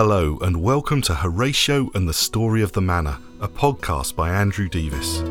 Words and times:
Hello, 0.00 0.38
and 0.42 0.62
welcome 0.62 1.02
to 1.02 1.14
Horatio 1.16 1.90
and 1.92 2.08
the 2.08 2.14
Story 2.14 2.62
of 2.62 2.70
the 2.70 2.80
Manor, 2.80 3.18
a 3.40 3.48
podcast 3.48 4.14
by 4.14 4.30
Andrew 4.30 4.68
Davis. 4.68 5.22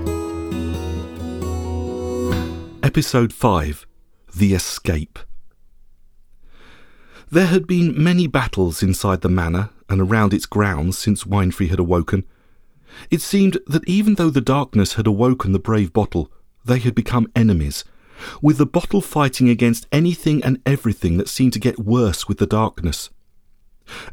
Episode 2.84 3.32
5 3.32 3.88
The 4.36 4.54
Escape. 4.54 5.20
There 7.32 7.46
had 7.46 7.66
been 7.66 8.04
many 8.04 8.28
battles 8.28 8.84
inside 8.84 9.22
the 9.22 9.30
manor 9.30 9.70
and 9.88 10.02
around 10.02 10.34
its 10.34 10.46
grounds 10.46 10.98
since 10.98 11.24
Winefry 11.24 11.70
had 11.70 11.80
awoken. 11.80 12.26
It 13.10 13.22
seemed 13.22 13.60
that 13.68 13.88
even 13.88 14.16
though 14.16 14.30
the 14.30 14.42
darkness 14.42 14.96
had 14.96 15.08
awoken 15.08 15.54
the 15.54 15.60
brave 15.60 15.94
bottle, 15.94 16.30
they 16.66 16.80
had 16.80 16.94
become 16.94 17.32
enemies, 17.34 17.86
with 18.42 18.58
the 18.58 18.66
bottle 18.66 19.00
fighting 19.00 19.48
against 19.48 19.88
anything 19.94 20.44
and 20.44 20.62
everything 20.66 21.16
that 21.20 21.30
seemed 21.30 21.54
to 21.54 21.60
get 21.60 21.80
worse 21.80 22.28
with 22.28 22.38
the 22.38 22.46
darkness. 22.46 23.12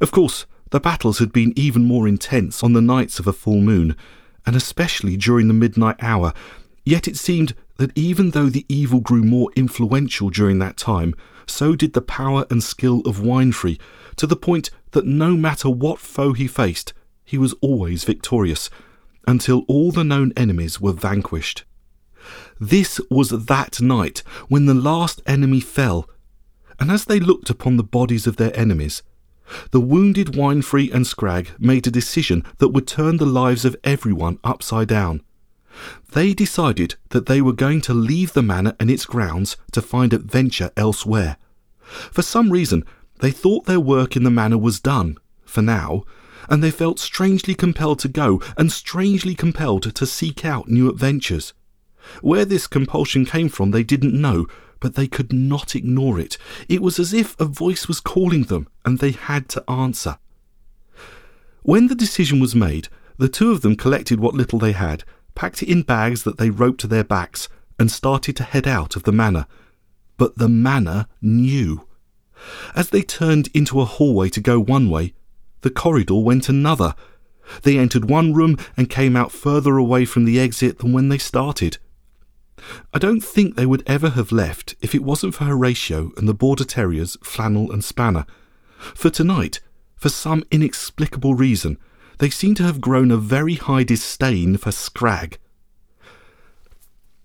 Of 0.01 0.11
course, 0.11 0.47
the 0.71 0.81
battles 0.81 1.19
had 1.19 1.33
been 1.33 1.53
even 1.57 1.85
more 1.85 2.09
intense 2.09 2.63
on 2.63 2.73
the 2.73 2.81
nights 2.81 3.19
of 3.19 3.27
a 3.27 3.33
full 3.33 3.61
moon, 3.61 3.97
and 4.47 4.57
especially 4.57 5.17
during 5.17 5.49
the 5.49 5.55
midnight 5.55 5.97
hour, 6.01 6.33
yet 6.85 7.09
it 7.09 7.17
seemed 7.17 7.55
that 7.77 7.97
even 7.97 8.31
though 8.31 8.49
the 8.49 8.67
evil 8.69 9.01
grew 9.01 9.23
more 9.23 9.51
influential 9.57 10.31
during 10.31 10.59
that 10.59 10.77
time, 10.77 11.15
so 11.47 11.75
did 11.75 11.93
the 11.93 12.03
power 12.03 12.47
and 12.51 12.63
skill 12.63 13.01
of 13.01 13.19
Winefry, 13.19 13.79
to 14.17 14.27
the 14.27 14.37
point 14.37 14.71
that 14.93 15.07
no 15.07 15.37
matter 15.37 15.69
what 15.69 15.99
foe 15.99 16.33
he 16.33 16.47
faced, 16.47 16.93
he 17.25 17.39
was 17.39 17.55
always 17.61 18.05
victorious, 18.05 18.71
until 19.27 19.65
all 19.69 19.91
the 19.91 20.05
known 20.05 20.33
enemies 20.37 20.81
were 20.81 20.93
vanquished. 20.93 21.65
This 22.61 23.01
was 23.11 23.31
that 23.47 23.81
night 23.81 24.23
when 24.49 24.67
the 24.67 24.75
last 24.75 25.21
enemy 25.27 25.61
fell, 25.61 26.09
and 26.79 26.91
as 26.91 27.05
they 27.05 27.21
looked 27.21 27.51
upon 27.51 27.77
the 27.77 27.83
bodies 27.83 28.27
of 28.27 28.37
their 28.37 28.57
enemies, 28.59 29.03
the 29.71 29.81
wounded 29.81 30.29
Winefry 30.29 30.93
and 30.93 31.07
Scragg 31.07 31.51
made 31.59 31.87
a 31.87 31.91
decision 31.91 32.45
that 32.59 32.69
would 32.69 32.87
turn 32.87 33.17
the 33.17 33.27
lives 33.27 33.65
of 33.65 33.77
everyone 33.85 34.39
upside 34.43 34.89
down. 34.89 35.23
They 36.13 36.35
decided 36.35 36.95
that 37.11 37.27
they 37.27 37.41
were 37.41 37.53
going 37.53 37.81
to 37.83 37.95
leave 37.95 38.33
the 38.33 38.43
manor 38.43 38.77
and 38.79 38.91
its 38.91 39.05
grounds 39.05 39.57
to 39.73 39.83
find 39.83 40.13
adventure 40.13 40.71
elsewhere. 40.77 41.37
For 41.83 42.23
some 42.23 42.51
reason, 42.51 42.85
they 43.21 43.31
thought 43.31 43.67
their 43.67 43.81
work 43.81 44.17
in 44.17 44.23
the 44.23 44.31
manor 44.31 44.59
was 44.59 44.81
done, 44.81 45.17
for 45.45 45.63
now, 45.63 46.05
and 46.49 46.63
they 46.63 46.71
felt 46.71 46.99
strangely 46.99 47.55
compelled 47.55 47.99
to 48.01 48.09
go 48.09 48.41
and 48.57 48.71
strangely 48.71 49.35
compelled 49.35 49.95
to 49.95 50.07
seek 50.07 50.45
out 50.45 50.69
new 50.69 50.89
adventures. 50.89 51.53
Where 52.21 52.45
this 52.45 52.67
compulsion 52.67 53.25
came 53.25 53.49
from, 53.49 53.71
they 53.71 53.83
didn't 53.83 54.19
know, 54.21 54.47
but 54.81 54.95
they 54.95 55.07
could 55.07 55.33
not 55.33 55.75
ignore 55.75 56.19
it. 56.19 56.37
It 56.69 56.83
was 56.83 56.99
as 56.99 57.13
if 57.13 57.39
a 57.41 57.45
voice 57.45 57.89
was 57.89 58.01
calling 58.01 58.45
them, 58.45 58.69
and 58.85 58.99
they 58.99 59.13
had 59.13 59.49
to 59.51 59.71
answer. 59.71 60.19
When 61.63 61.87
the 61.87 61.95
decision 61.95 62.41
was 62.41 62.55
made, 62.55 62.89
the 63.17 63.29
two 63.29 63.51
of 63.51 63.63
them 63.63 63.77
collected 63.77 64.21
what 64.21 64.35
little 64.35 64.59
they 64.59 64.73
had, 64.73 65.05
packed 65.35 65.63
it 65.63 65.71
in 65.71 65.83
bags 65.83 66.25
that 66.25 66.39
they 66.39 66.51
roped 66.51 66.81
to 66.81 66.87
their 66.87 67.05
backs, 67.05 67.49
and 67.79 67.91
started 67.91 68.37
to 68.37 68.45
head 68.45 68.69
out 68.69 68.97
of 68.97 69.05
the 69.05 69.13
manor. 69.13 69.47
But 70.17 70.39
the 70.39 70.49
manor 70.49 71.07
knew. 71.23 71.87
As 72.75 72.91
they 72.91 73.03
turned 73.03 73.49
into 73.55 73.81
a 73.81 73.85
hallway 73.85 74.29
to 74.31 74.41
go 74.41 74.61
one 74.61 74.91
way, 74.91 75.15
the 75.63 75.71
corridor 75.71 76.19
went 76.19 76.49
another. 76.49 76.95
They 77.63 77.79
entered 77.79 78.11
one 78.11 78.35
room 78.35 78.59
and 78.77 78.91
came 78.91 79.17
out 79.17 79.33
further 79.33 79.77
away 79.77 80.05
from 80.05 80.25
the 80.25 80.39
exit 80.39 80.79
than 80.79 80.93
when 80.93 81.09
they 81.09 81.19
started. 81.19 81.79
I 82.93 82.99
don't 82.99 83.21
think 83.21 83.55
they 83.55 83.67
would 83.67 83.83
ever 83.87 84.11
have 84.11 84.33
left 84.33 84.75
if 84.81 84.95
it 84.95 85.05
wasn't 85.05 85.35
for 85.35 85.45
Horatio 85.45 86.13
and 86.17 86.29
the 86.29 86.35
Border 86.35 86.65
Terriers, 86.65 87.17
Flannel 87.23 87.71
and 87.71 87.85
Spanner. 87.85 88.27
For 88.79 89.11
tonight, 89.11 89.61
for 89.97 90.09
some 90.09 90.45
inexplicable 90.51 91.35
reason, 91.35 91.79
they 92.19 92.31
seem 92.31 92.55
to 92.57 92.63
have 92.63 92.81
grown 92.81 93.11
a 93.11 93.17
very 93.17 93.55
high 93.55 93.85
disdain 93.85 94.57
for 94.57 94.71
Scragg. 94.71 95.39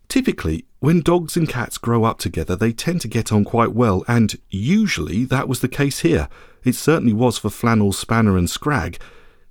Typically, 0.08 0.66
when 0.80 1.02
dogs 1.02 1.38
and 1.38 1.48
cats 1.48 1.78
grow 1.78 2.04
up 2.04 2.18
together, 2.18 2.56
they 2.56 2.72
tend 2.72 3.02
to 3.02 3.08
get 3.08 3.32
on 3.32 3.44
quite 3.46 3.74
well, 3.74 4.04
and 4.08 4.40
usually 4.50 5.26
that 5.26 5.48
was 5.48 5.60
the 5.60 5.68
case 5.68 6.00
here. 6.00 6.28
It 6.64 6.74
certainly 6.76 7.14
was 7.14 7.38
for 7.38 7.50
Flannel, 7.50 7.92
Spanner, 7.92 8.38
and 8.38 8.50
Scragg. 8.50 8.98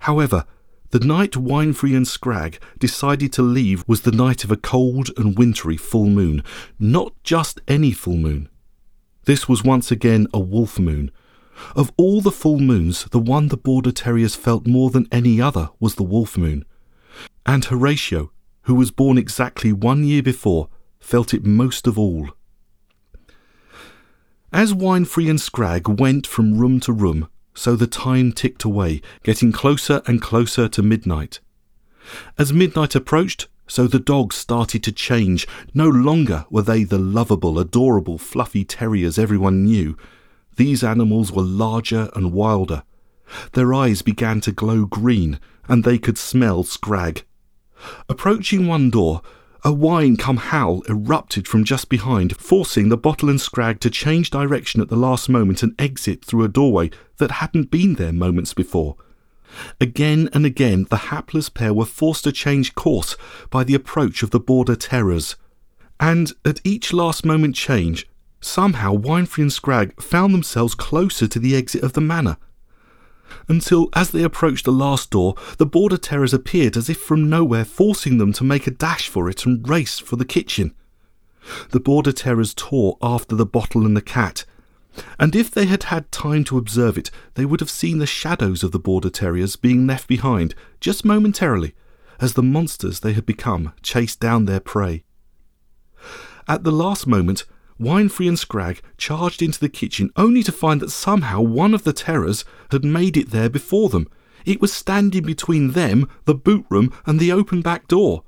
However, 0.00 0.44
the 0.90 1.00
night 1.00 1.32
Winefry 1.32 1.94
and 1.94 2.08
Scragg 2.08 2.58
decided 2.78 3.32
to 3.34 3.42
leave 3.42 3.84
was 3.86 4.02
the 4.02 4.12
night 4.12 4.44
of 4.44 4.50
a 4.50 4.56
cold 4.56 5.10
and 5.16 5.36
wintry 5.36 5.76
full 5.76 6.06
moon, 6.06 6.42
not 6.78 7.12
just 7.22 7.60
any 7.68 7.92
full 7.92 8.16
moon. 8.16 8.48
This 9.24 9.48
was 9.48 9.62
once 9.62 9.90
again 9.90 10.26
a 10.32 10.40
wolf 10.40 10.78
moon. 10.78 11.10
Of 11.76 11.92
all 11.98 12.20
the 12.22 12.30
full 12.30 12.58
moons, 12.60 13.04
the 13.04 13.18
one 13.18 13.48
the 13.48 13.56
Border 13.56 13.92
Terriers 13.92 14.34
felt 14.34 14.66
more 14.66 14.88
than 14.88 15.08
any 15.12 15.40
other 15.40 15.68
was 15.78 15.96
the 15.96 16.04
wolf 16.04 16.38
moon. 16.38 16.64
And 17.44 17.64
Horatio, 17.64 18.30
who 18.62 18.74
was 18.74 18.90
born 18.90 19.18
exactly 19.18 19.72
one 19.72 20.04
year 20.04 20.22
before, 20.22 20.68
felt 21.00 21.34
it 21.34 21.44
most 21.44 21.86
of 21.86 21.98
all. 21.98 22.28
As 24.50 24.72
Winefry 24.72 25.28
and 25.28 25.38
Scragg 25.38 26.00
went 26.00 26.26
from 26.26 26.56
room 26.56 26.80
to 26.80 26.92
room, 26.92 27.28
so 27.58 27.74
the 27.74 27.88
time 27.88 28.30
ticked 28.30 28.62
away, 28.62 29.02
getting 29.24 29.50
closer 29.50 30.00
and 30.06 30.22
closer 30.22 30.68
to 30.68 30.80
midnight. 30.80 31.40
As 32.38 32.52
midnight 32.52 32.94
approached, 32.94 33.48
so 33.66 33.88
the 33.88 33.98
dogs 33.98 34.36
started 34.36 34.84
to 34.84 34.92
change. 34.92 35.46
No 35.74 35.88
longer 35.88 36.46
were 36.50 36.62
they 36.62 36.84
the 36.84 36.98
lovable, 36.98 37.58
adorable, 37.58 38.16
fluffy 38.16 38.64
terriers 38.64 39.18
everyone 39.18 39.64
knew. 39.64 39.96
These 40.56 40.84
animals 40.84 41.32
were 41.32 41.42
larger 41.42 42.10
and 42.14 42.32
wilder. 42.32 42.84
Their 43.54 43.74
eyes 43.74 44.02
began 44.02 44.40
to 44.42 44.52
glow 44.52 44.84
green, 44.86 45.40
and 45.66 45.82
they 45.82 45.98
could 45.98 46.16
smell 46.16 46.62
Scragg. 46.62 47.24
Approaching 48.08 48.68
one 48.68 48.88
door, 48.88 49.20
a 49.64 49.72
whine 49.72 50.16
come 50.16 50.36
howl 50.36 50.82
erupted 50.88 51.48
from 51.48 51.64
just 51.64 51.88
behind, 51.88 52.36
forcing 52.36 52.88
the 52.88 52.96
bottle 52.96 53.28
and 53.28 53.40
scragg 53.40 53.80
to 53.80 53.90
change 53.90 54.30
direction 54.30 54.80
at 54.80 54.88
the 54.88 54.96
last 54.96 55.28
moment 55.28 55.62
and 55.62 55.74
exit 55.80 56.24
through 56.24 56.44
a 56.44 56.48
doorway 56.48 56.90
that 57.16 57.32
hadn't 57.32 57.70
been 57.70 57.94
there 57.94 58.12
moments 58.12 58.54
before. 58.54 58.96
Again 59.80 60.28
and 60.32 60.46
again, 60.46 60.86
the 60.90 60.96
hapless 60.96 61.48
pair 61.48 61.74
were 61.74 61.84
forced 61.84 62.24
to 62.24 62.32
change 62.32 62.74
course 62.74 63.16
by 63.50 63.64
the 63.64 63.74
approach 63.74 64.22
of 64.22 64.30
the 64.30 64.40
border 64.40 64.76
terrors. 64.76 65.36
And 65.98 66.32
at 66.44 66.60
each 66.64 66.92
last 66.92 67.24
moment 67.24 67.56
change, 67.56 68.06
somehow 68.40 68.94
Winefry 68.94 69.42
and 69.42 69.52
Scragg 69.52 70.00
found 70.00 70.32
themselves 70.32 70.74
closer 70.74 71.26
to 71.26 71.38
the 71.38 71.56
exit 71.56 71.82
of 71.82 71.94
the 71.94 72.00
manor 72.00 72.36
until, 73.48 73.88
as 73.94 74.10
they 74.10 74.22
approached 74.22 74.64
the 74.64 74.72
last 74.72 75.10
door, 75.10 75.34
the 75.58 75.66
border 75.66 75.96
terrors 75.96 76.34
appeared 76.34 76.76
as 76.76 76.88
if 76.88 76.98
from 76.98 77.28
nowhere, 77.28 77.64
forcing 77.64 78.18
them 78.18 78.32
to 78.34 78.44
make 78.44 78.66
a 78.66 78.70
dash 78.72 79.08
for 79.08 79.28
it 79.28 79.46
and 79.46 79.68
race 79.68 79.98
for 79.98 80.16
the 80.16 80.24
kitchen. 80.24 80.74
The 81.70 81.80
border 81.80 82.12
terrors 82.12 82.54
tore 82.54 82.98
after 83.02 83.34
the 83.34 83.46
bottle 83.46 83.86
and 83.86 83.96
the 83.96 84.02
cat, 84.02 84.44
and 85.18 85.34
if 85.36 85.50
they 85.50 85.66
had 85.66 85.84
had 85.84 86.10
time 86.10 86.44
to 86.44 86.58
observe 86.58 86.98
it, 86.98 87.10
they 87.34 87.44
would 87.44 87.60
have 87.60 87.70
seen 87.70 87.98
the 87.98 88.06
shadows 88.06 88.62
of 88.62 88.72
the 88.72 88.78
border 88.78 89.10
terriers 89.10 89.56
being 89.56 89.86
left 89.86 90.08
behind, 90.08 90.54
just 90.80 91.04
momentarily, 91.04 91.74
as 92.20 92.34
the 92.34 92.42
monsters 92.42 93.00
they 93.00 93.12
had 93.12 93.26
become 93.26 93.72
chased 93.82 94.20
down 94.20 94.44
their 94.44 94.60
prey. 94.60 95.04
At 96.48 96.64
the 96.64 96.72
last 96.72 97.06
moment, 97.06 97.44
Winefry 97.80 98.26
and 98.26 98.38
Scragg 98.38 98.80
charged 98.96 99.40
into 99.40 99.60
the 99.60 99.68
kitchen 99.68 100.10
only 100.16 100.42
to 100.42 100.52
find 100.52 100.80
that 100.80 100.90
somehow 100.90 101.40
one 101.40 101.74
of 101.74 101.84
the 101.84 101.92
terrors 101.92 102.44
had 102.70 102.84
made 102.84 103.16
it 103.16 103.30
there 103.30 103.48
before 103.48 103.88
them. 103.88 104.08
It 104.44 104.60
was 104.60 104.72
standing 104.72 105.22
between 105.24 105.72
them, 105.72 106.08
the 106.24 106.34
boot 106.34 106.66
room, 106.70 106.92
and 107.06 107.20
the 107.20 107.32
open 107.32 107.62
back 107.62 107.86
door. 107.86 108.24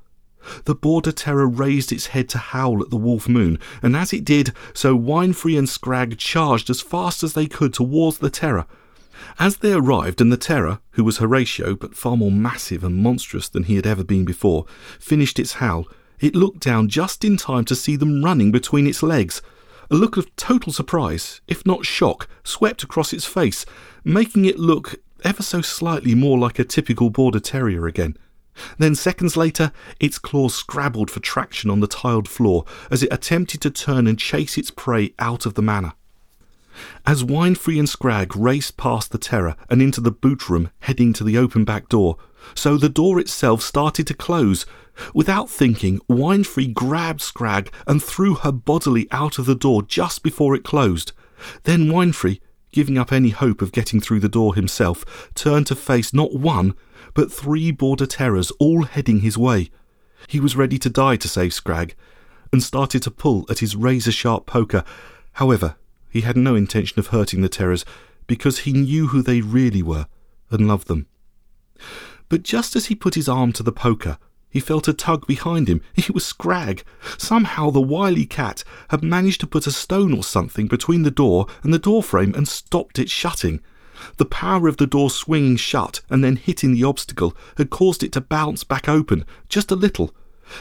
The 0.65 0.75
border 0.75 1.13
terror 1.13 1.49
raised 1.49 1.93
its 1.93 2.09
head 2.09 2.29
to 2.31 2.39
howl 2.39 2.83
at 2.83 2.91
the 2.91 2.97
wolf 2.97 3.29
moon, 3.29 3.59
and 3.83 3.97
as 3.97 4.13
it 4.13 4.25
did, 4.25 4.53
so 4.73 4.97
Winefry 4.97 5.59
and 5.59 5.69
Scragg 5.69 6.17
charged 6.17 6.71
as 6.71 6.81
fast 6.81 7.23
as 7.23 7.35
they 7.35 7.47
could 7.47 7.75
towards 7.75 8.19
the 8.19 8.31
terror. 8.31 8.67
As 9.39 9.59
they 9.59 9.73
arrived, 9.73 10.21
and 10.21 10.33
the 10.33 10.37
terror, 10.37 10.81
who 10.93 11.05
was 11.05 11.19
Horatio, 11.19 11.75
but 11.75 11.95
far 11.95 12.17
more 12.17 12.33
massive 12.33 12.83
and 12.83 12.97
monstrous 12.97 13.49
than 13.49 13.65
he 13.65 13.77
had 13.77 13.87
ever 13.87 14.05
been 14.05 14.25
before, 14.25 14.65
finished 14.99 15.39
its 15.39 15.55
howl, 15.55 15.87
it 16.21 16.35
looked 16.35 16.61
down 16.61 16.89
just 16.89 17.25
in 17.25 17.37
time 17.37 17.65
to 17.67 17.77
see 17.77 17.97
them 17.97 18.25
running 18.25 18.53
between 18.53 18.87
its 18.87 19.03
legs. 19.03 19.43
A 19.91 19.97
look 19.97 20.17
of 20.17 20.35
total 20.37 20.73
surprise, 20.73 21.41
if 21.49 21.67
not 21.67 21.85
shock, 21.85 22.29
swept 22.45 22.83
across 22.83 23.13
its 23.13 23.25
face, 23.25 23.67
making 24.05 24.45
it 24.45 24.59
look 24.59 24.97
ever 25.25 25.43
so 25.43 25.61
slightly 25.61 26.15
more 26.15 26.39
like 26.39 26.59
a 26.59 26.65
typical 26.65 27.11
border 27.11 27.41
terrier 27.41 27.87
again. 27.87 28.17
Then, 28.79 28.95
seconds 28.95 29.37
later, 29.37 29.73
its 29.99 30.19
claws 30.19 30.55
scrabbled 30.55 31.11
for 31.11 31.21
traction 31.21 31.71
on 31.71 31.81
the 31.81 31.87
tiled 31.87 32.29
floor 32.29 32.65
as 32.91 33.03
it 33.03 33.13
attempted 33.13 33.61
to 33.63 33.71
turn 33.71 34.07
and 34.07 34.19
chase 34.19 34.59
its 34.59 34.71
prey 34.71 35.15
out 35.19 35.47
of 35.47 35.55
the 35.55 35.63
manor. 35.63 35.95
As 37.07 37.25
Winefry 37.25 37.79
and 37.79 37.89
Scragg 37.89 38.37
raced 38.37 38.77
past 38.77 39.13
the 39.13 39.19
terror 39.19 39.57
and 39.69 39.83
into 39.83 40.01
the 40.01 40.11
boot 40.11 40.49
room, 40.49 40.71
heading 40.81 41.13
to 41.15 41.25
the 41.25 41.37
open 41.37 41.65
back 41.65 41.89
door, 41.89 42.17
so 42.55 42.77
the 42.77 42.89
door 42.89 43.19
itself 43.19 43.63
started 43.63 44.07
to 44.07 44.15
close. 44.15 44.67
Without 45.15 45.49
thinking, 45.49 46.01
Winefry 46.09 46.73
grabbed 46.73 47.21
Scragg 47.21 47.73
and 47.87 48.03
threw 48.03 48.35
her 48.35 48.53
bodily 48.53 49.09
out 49.11 49.39
of 49.39 49.47
the 49.47 49.55
door 49.55 49.83
just 49.83 50.23
before 50.23 50.55
it 50.55 50.65
closed. 50.65 51.13
Then 51.65 51.89
Winefry, 51.89 52.41
giving 52.73 52.99
up 52.99 53.13
any 53.13 53.31
hope 53.31 53.63
of 53.63 53.73
getting 53.73 54.01
through 54.01 54.21
the 54.21 54.29
door 54.29 54.55
himself, 54.55 55.31
turned 55.35 55.67
to 55.69 55.75
face 55.75 56.13
not 56.13 56.35
one, 56.35 56.75
but 57.15 57.33
three 57.33 57.71
border 57.71 58.07
terrors 58.07 58.51
all 58.53 58.85
heading 58.85 59.21
his 59.21 59.39
way. 59.39 59.71
He 60.29 60.41
was 60.41 60.57
ready 60.57 60.79
to 60.79 60.91
die 60.91 61.17
to 61.17 61.29
save 61.29 61.55
Scragg, 61.55 61.95
and 62.53 62.63
started 62.63 63.03
to 63.03 63.11
pull 63.11 63.47
at 63.49 63.61
his 63.61 63.77
razor 63.77 64.13
sharp 64.13 64.47
poker. 64.47 64.85
However, 65.35 65.77
he 66.11 66.23
had 66.23 66.37
no 66.37 66.55
intention 66.55 66.99
of 66.99 67.09
hurting 67.09 67.41
the 67.41 67.49
terrors, 67.49 67.85
because 68.27 68.61
he 68.61 68.73
knew 68.73 69.09
who 69.09 69.23
they 69.23 69.41
really 69.41 69.83
were 69.83 70.07
and 70.51 70.69
loved 70.69 70.89
them. 70.89 71.07
But 72.29 72.43
just 72.43 72.77
as 72.77 72.87
he 72.87 72.95
put 72.95 73.15
his 73.15 73.29
arm 73.29 73.53
to 73.55 73.63
the 73.63 73.73
poker, 73.73 74.19
he 74.51 74.61
felt 74.61 74.89
a 74.89 74.93
tug 74.93 75.27
behind 75.27 75.69
him. 75.69 75.81
It 75.97 76.13
was 76.13 76.27
Scragg. 76.27 76.83
Somehow 77.17 77.71
the 77.71 77.81
wily 77.81 78.27
cat 78.27 78.65
had 78.89 79.03
managed 79.03 79.41
to 79.41 79.47
put 79.47 79.67
a 79.67 79.73
stone 79.73 80.15
or 80.15 80.25
something 80.25 80.67
between 80.67 81.03
the 81.03 81.11
door 81.11 81.47
and 81.63 81.73
the 81.73 81.79
door 81.79 82.03
frame 82.03 82.35
and 82.35 82.49
stopped 82.49 82.99
it 82.99 83.09
shutting. 83.09 83.61
The 84.17 84.25
power 84.25 84.67
of 84.67 84.79
the 84.79 84.87
door 84.87 85.11
swinging 85.11 85.57
shut 85.57 86.01
and 86.11 86.25
then 86.25 86.37
hitting 86.37 86.73
the 86.73 86.85
obstacle 86.85 87.37
had 87.57 87.71
caused 87.71 88.03
it 88.03 88.13
to 88.13 88.21
bounce 88.21 88.65
back 88.65 88.89
open, 88.89 89.25
just 89.49 89.71
a 89.71 89.77
little. 89.77 90.15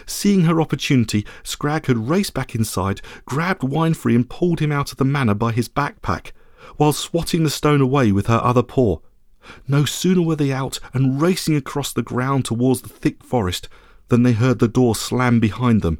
Seeing 0.05 0.41
her 0.41 0.61
opportunity, 0.61 1.25
Scragg 1.43 1.87
had 1.87 2.09
raced 2.09 2.33
back 2.33 2.55
inside, 2.55 3.01
grabbed 3.25 3.61
Winefry 3.61 4.15
and 4.15 4.29
pulled 4.29 4.59
him 4.59 4.71
out 4.71 4.91
of 4.91 4.97
the 4.97 5.05
manor 5.05 5.33
by 5.33 5.51
his 5.51 5.69
backpack, 5.69 6.31
while 6.77 6.93
swatting 6.93 7.43
the 7.43 7.49
stone 7.49 7.81
away 7.81 8.11
with 8.11 8.27
her 8.27 8.39
other 8.43 8.63
paw. 8.63 8.99
No 9.67 9.85
sooner 9.85 10.21
were 10.21 10.35
they 10.35 10.51
out 10.51 10.79
and 10.93 11.21
racing 11.21 11.55
across 11.55 11.93
the 11.93 12.01
ground 12.01 12.45
towards 12.45 12.81
the 12.81 12.89
thick 12.89 13.23
forest 13.23 13.67
than 14.09 14.23
they 14.23 14.33
heard 14.33 14.59
the 14.59 14.67
door 14.67 14.95
slam 14.95 15.39
behind 15.39 15.81
them, 15.81 15.99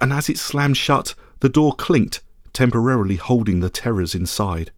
and 0.00 0.12
as 0.12 0.28
it 0.28 0.38
slammed 0.38 0.76
shut, 0.76 1.14
the 1.40 1.48
door 1.48 1.74
clinked, 1.74 2.22
temporarily 2.52 3.16
holding 3.16 3.60
the 3.60 3.70
terrors 3.70 4.14
inside. 4.14 4.72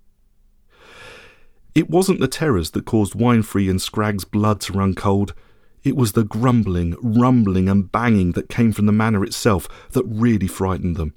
It 1.74 1.90
wasn't 1.90 2.20
the 2.20 2.28
terrors 2.28 2.70
that 2.70 2.84
caused 2.84 3.14
Winefry 3.14 3.68
and 3.68 3.82
Scragg's 3.82 4.24
blood 4.24 4.60
to 4.62 4.72
run 4.72 4.94
cold. 4.94 5.34
It 5.84 5.96
was 5.96 6.12
the 6.12 6.24
grumbling, 6.24 6.96
rumbling, 7.02 7.68
and 7.68 7.92
banging 7.92 8.32
that 8.32 8.48
came 8.48 8.72
from 8.72 8.86
the 8.86 8.92
manor 8.92 9.22
itself 9.22 9.68
that 9.92 10.04
really 10.04 10.46
frightened 10.46 10.96
them. 10.96 11.14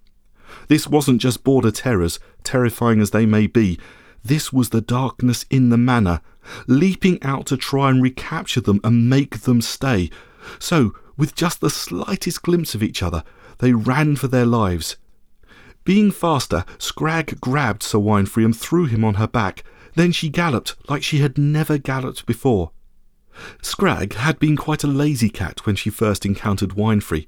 This 0.67 0.87
wasn't 0.87 1.21
just 1.21 1.45
border 1.45 1.71
terrors, 1.71 2.19
terrifying 2.43 2.99
as 2.99 3.11
they 3.11 3.25
may 3.25 3.47
be. 3.47 3.79
This 4.23 4.51
was 4.51 4.69
the 4.69 4.81
darkness 4.81 5.45
in 5.49 5.69
the 5.69 5.77
manor, 5.77 6.19
leaping 6.67 7.21
out 7.23 7.45
to 7.47 7.57
try 7.57 7.89
and 7.89 8.03
recapture 8.03 8.61
them 8.61 8.81
and 8.83 9.09
make 9.09 9.41
them 9.41 9.61
stay. 9.61 10.09
So, 10.59 10.93
with 11.15 11.33
just 11.33 11.61
the 11.61 11.69
slightest 11.69 12.43
glimpse 12.43 12.75
of 12.75 12.83
each 12.83 13.01
other, 13.01 13.23
they 13.59 13.71
ran 13.73 14.17
for 14.17 14.27
their 14.27 14.45
lives. 14.45 14.97
Being 15.85 16.11
faster, 16.11 16.65
Scragg 16.77 17.39
grabbed 17.39 17.83
Sir 17.83 17.99
Winefry 17.99 18.43
and 18.43 18.55
threw 18.55 18.85
him 18.85 19.05
on 19.05 19.13
her 19.13 19.27
back. 19.27 19.63
Then 19.95 20.11
she 20.11 20.27
galloped 20.27 20.75
like 20.89 21.01
she 21.03 21.19
had 21.19 21.37
never 21.37 21.77
galloped 21.77 22.25
before. 22.25 22.71
Scragg 23.61 24.13
had 24.13 24.39
been 24.39 24.57
quite 24.57 24.83
a 24.83 24.87
lazy 24.87 25.29
cat 25.29 25.65
when 25.65 25.75
she 25.75 25.89
first 25.89 26.25
encountered 26.25 26.71
Winefry. 26.71 27.27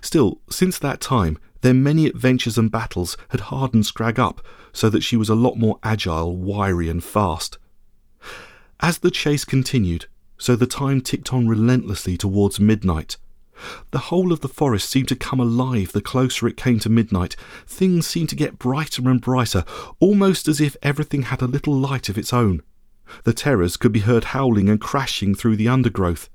Still, 0.00 0.40
since 0.50 0.78
that 0.78 1.00
time, 1.00 1.38
their 1.62 1.74
many 1.74 2.06
adventures 2.06 2.58
and 2.58 2.70
battles 2.70 3.16
had 3.28 3.40
hardened 3.40 3.86
Scragg 3.86 4.18
up 4.18 4.44
so 4.72 4.88
that 4.90 5.02
she 5.02 5.16
was 5.16 5.28
a 5.28 5.34
lot 5.34 5.56
more 5.56 5.78
agile, 5.82 6.36
wiry, 6.36 6.88
and 6.88 7.02
fast. 7.02 7.58
As 8.80 8.98
the 8.98 9.10
chase 9.10 9.44
continued, 9.44 10.06
so 10.38 10.56
the 10.56 10.66
time 10.66 11.00
ticked 11.00 11.32
on 11.32 11.48
relentlessly 11.48 12.16
towards 12.16 12.60
midnight. 12.60 13.16
The 13.90 13.98
whole 13.98 14.32
of 14.32 14.40
the 14.40 14.48
forest 14.48 14.88
seemed 14.88 15.08
to 15.08 15.16
come 15.16 15.38
alive 15.38 15.92
the 15.92 16.00
closer 16.00 16.48
it 16.48 16.56
came 16.56 16.78
to 16.80 16.88
midnight. 16.88 17.36
Things 17.66 18.06
seemed 18.06 18.30
to 18.30 18.36
get 18.36 18.58
brighter 18.58 19.06
and 19.08 19.20
brighter, 19.20 19.64
almost 19.98 20.48
as 20.48 20.62
if 20.62 20.78
everything 20.82 21.22
had 21.22 21.42
a 21.42 21.46
little 21.46 21.74
light 21.74 22.08
of 22.08 22.16
its 22.16 22.32
own. 22.32 22.62
The 23.24 23.32
terrors 23.32 23.76
could 23.76 23.92
be 23.92 24.00
heard 24.00 24.24
howling 24.24 24.68
and 24.68 24.80
crashing 24.80 25.34
through 25.34 25.56
the 25.56 25.68
undergrowth. 25.68 26.28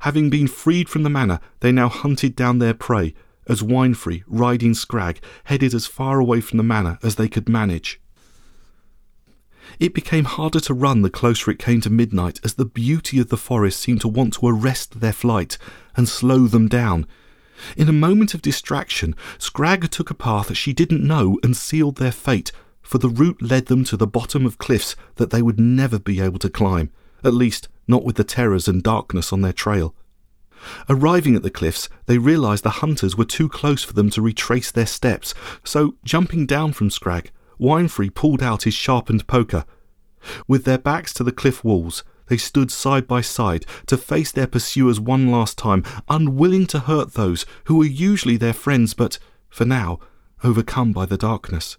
Having 0.00 0.30
been 0.30 0.48
freed 0.48 0.88
from 0.88 1.02
the 1.02 1.10
manor, 1.10 1.40
they 1.60 1.72
now 1.72 1.88
hunted 1.88 2.34
down 2.34 2.58
their 2.58 2.74
prey, 2.74 3.14
as 3.46 3.62
Winefry, 3.62 4.22
riding 4.26 4.74
Scragg, 4.74 5.20
headed 5.44 5.74
as 5.74 5.86
far 5.86 6.18
away 6.18 6.40
from 6.40 6.56
the 6.56 6.64
manor 6.64 6.98
as 7.02 7.16
they 7.16 7.28
could 7.28 7.48
manage. 7.48 8.00
It 9.78 9.94
became 9.94 10.24
harder 10.24 10.60
to 10.60 10.74
run 10.74 11.02
the 11.02 11.10
closer 11.10 11.50
it 11.50 11.58
came 11.58 11.80
to 11.82 11.90
midnight 11.90 12.40
as 12.44 12.54
the 12.54 12.64
beauty 12.64 13.18
of 13.18 13.28
the 13.28 13.36
forest 13.36 13.80
seemed 13.80 14.00
to 14.02 14.08
want 14.08 14.34
to 14.34 14.46
arrest 14.46 15.00
their 15.00 15.12
flight 15.12 15.56
and 15.96 16.08
slow 16.08 16.46
them 16.46 16.68
down. 16.68 17.06
In 17.76 17.88
a 17.88 17.92
moment 17.92 18.34
of 18.34 18.42
distraction, 18.42 19.14
Scragg 19.38 19.88
took 19.90 20.10
a 20.10 20.14
path 20.14 20.54
she 20.56 20.72
didn't 20.72 21.06
know 21.06 21.38
and 21.42 21.56
sealed 21.56 21.96
their 21.96 22.12
fate, 22.12 22.50
for 22.92 22.98
the 22.98 23.08
route 23.08 23.40
led 23.40 23.68
them 23.68 23.84
to 23.84 23.96
the 23.96 24.06
bottom 24.06 24.44
of 24.44 24.58
cliffs 24.58 24.94
that 25.14 25.30
they 25.30 25.40
would 25.40 25.58
never 25.58 25.98
be 25.98 26.20
able 26.20 26.38
to 26.38 26.50
climb, 26.50 26.90
at 27.24 27.32
least 27.32 27.66
not 27.88 28.04
with 28.04 28.16
the 28.16 28.22
terrors 28.22 28.68
and 28.68 28.82
darkness 28.82 29.32
on 29.32 29.40
their 29.40 29.50
trail. 29.50 29.94
Arriving 30.90 31.34
at 31.34 31.42
the 31.42 31.48
cliffs, 31.48 31.88
they 32.04 32.18
realized 32.18 32.64
the 32.64 32.82
hunters 32.82 33.16
were 33.16 33.24
too 33.24 33.48
close 33.48 33.82
for 33.82 33.94
them 33.94 34.10
to 34.10 34.20
retrace 34.20 34.70
their 34.70 34.84
steps, 34.84 35.32
so 35.64 35.94
jumping 36.04 36.44
down 36.44 36.74
from 36.74 36.90
Scragg, 36.90 37.30
Winefry 37.58 38.14
pulled 38.14 38.42
out 38.42 38.64
his 38.64 38.74
sharpened 38.74 39.26
poker. 39.26 39.64
With 40.46 40.64
their 40.64 40.76
backs 40.76 41.14
to 41.14 41.24
the 41.24 41.32
cliff 41.32 41.64
walls, 41.64 42.04
they 42.26 42.36
stood 42.36 42.70
side 42.70 43.06
by 43.06 43.22
side 43.22 43.64
to 43.86 43.96
face 43.96 44.30
their 44.30 44.46
pursuers 44.46 45.00
one 45.00 45.30
last 45.30 45.56
time, 45.56 45.82
unwilling 46.10 46.66
to 46.66 46.80
hurt 46.80 47.14
those 47.14 47.46
who 47.64 47.78
were 47.78 47.86
usually 47.86 48.36
their 48.36 48.52
friends, 48.52 48.92
but, 48.92 49.18
for 49.48 49.64
now, 49.64 49.98
overcome 50.44 50.92
by 50.92 51.06
the 51.06 51.16
darkness. 51.16 51.78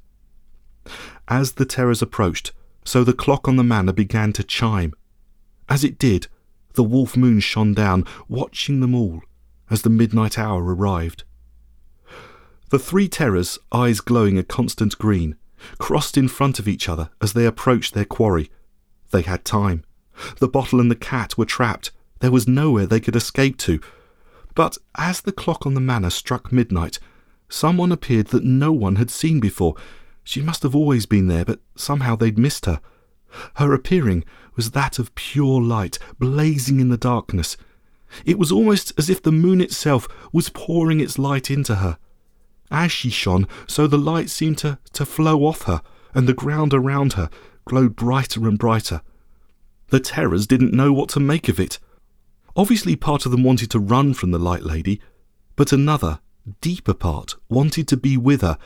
As 1.27 1.53
the 1.53 1.65
terrors 1.65 2.01
approached, 2.01 2.51
so 2.83 3.03
the 3.03 3.13
clock 3.13 3.47
on 3.47 3.55
the 3.55 3.63
manor 3.63 3.93
began 3.93 4.33
to 4.33 4.43
chime. 4.43 4.93
As 5.69 5.83
it 5.83 5.97
did, 5.97 6.27
the 6.73 6.83
wolf 6.83 7.15
moon 7.15 7.39
shone 7.39 7.73
down, 7.73 8.05
watching 8.27 8.79
them 8.79 8.95
all 8.95 9.21
as 9.69 9.81
the 9.81 9.89
midnight 9.89 10.37
hour 10.37 10.63
arrived. 10.63 11.23
The 12.69 12.79
three 12.79 13.07
terrors, 13.07 13.59
eyes 13.71 14.01
glowing 14.01 14.37
a 14.37 14.43
constant 14.43 14.97
green, 14.97 15.35
crossed 15.77 16.17
in 16.17 16.27
front 16.27 16.59
of 16.59 16.67
each 16.67 16.89
other 16.89 17.09
as 17.21 17.33
they 17.33 17.45
approached 17.45 17.93
their 17.93 18.05
quarry. 18.05 18.51
They 19.11 19.21
had 19.21 19.45
time. 19.45 19.83
The 20.39 20.47
bottle 20.47 20.79
and 20.79 20.91
the 20.91 20.95
cat 20.95 21.37
were 21.37 21.45
trapped. 21.45 21.91
There 22.19 22.31
was 22.31 22.47
nowhere 22.47 22.85
they 22.85 22.99
could 22.99 23.15
escape 23.15 23.57
to. 23.59 23.79
But 24.55 24.77
as 24.95 25.21
the 25.21 25.31
clock 25.31 25.65
on 25.65 25.73
the 25.73 25.79
manor 25.79 26.09
struck 26.09 26.51
midnight, 26.51 26.99
someone 27.49 27.91
appeared 27.91 28.27
that 28.27 28.43
no 28.43 28.71
one 28.71 28.97
had 28.97 29.09
seen 29.09 29.39
before. 29.39 29.75
She 30.23 30.41
must 30.41 30.63
have 30.63 30.75
always 30.75 31.05
been 31.05 31.27
there, 31.27 31.45
but 31.45 31.59
somehow 31.75 32.15
they'd 32.15 32.37
missed 32.37 32.65
her. 32.65 32.79
Her 33.55 33.73
appearing 33.73 34.23
was 34.55 34.71
that 34.71 34.99
of 34.99 35.13
pure 35.15 35.61
light, 35.61 35.97
blazing 36.19 36.79
in 36.79 36.89
the 36.89 36.97
darkness. 36.97 37.57
It 38.25 38.37
was 38.37 38.51
almost 38.51 38.93
as 38.97 39.09
if 39.09 39.21
the 39.21 39.31
moon 39.31 39.59
itself 39.59 40.07
was 40.31 40.49
pouring 40.49 40.99
its 40.99 41.17
light 41.17 41.49
into 41.49 41.75
her. 41.75 41.97
As 42.69 42.91
she 42.91 43.09
shone, 43.09 43.47
so 43.67 43.87
the 43.87 43.97
light 43.97 44.29
seemed 44.29 44.59
to, 44.59 44.77
to 44.93 45.05
flow 45.05 45.45
off 45.45 45.63
her, 45.63 45.81
and 46.13 46.27
the 46.27 46.33
ground 46.33 46.73
around 46.73 47.13
her 47.13 47.29
glowed 47.65 47.95
brighter 47.95 48.47
and 48.47 48.59
brighter. 48.59 49.01
The 49.87 49.99
terrors 49.99 50.47
didn't 50.47 50.73
know 50.73 50.91
what 50.93 51.09
to 51.09 51.19
make 51.19 51.49
of 51.49 51.59
it. 51.59 51.79
Obviously, 52.55 52.95
part 52.95 53.25
of 53.25 53.31
them 53.31 53.43
wanted 53.43 53.71
to 53.71 53.79
run 53.79 54.13
from 54.13 54.31
the 54.31 54.39
light 54.39 54.63
lady, 54.63 55.01
but 55.55 55.71
another, 55.71 56.19
deeper 56.61 56.93
part 56.93 57.35
wanted 57.49 57.87
to 57.87 57.97
be 57.97 58.17
with 58.17 58.41
her. 58.41 58.57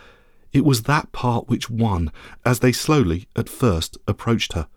It 0.54 0.66
was 0.66 0.84
that 0.84 1.12
part 1.12 1.48
which 1.48 1.70
won 1.70 2.12
as 2.46 2.60
they 2.60 2.72
slowly, 2.72 3.28
at 3.36 3.50
first, 3.50 3.98
approached 4.08 4.54
her. 4.54 4.68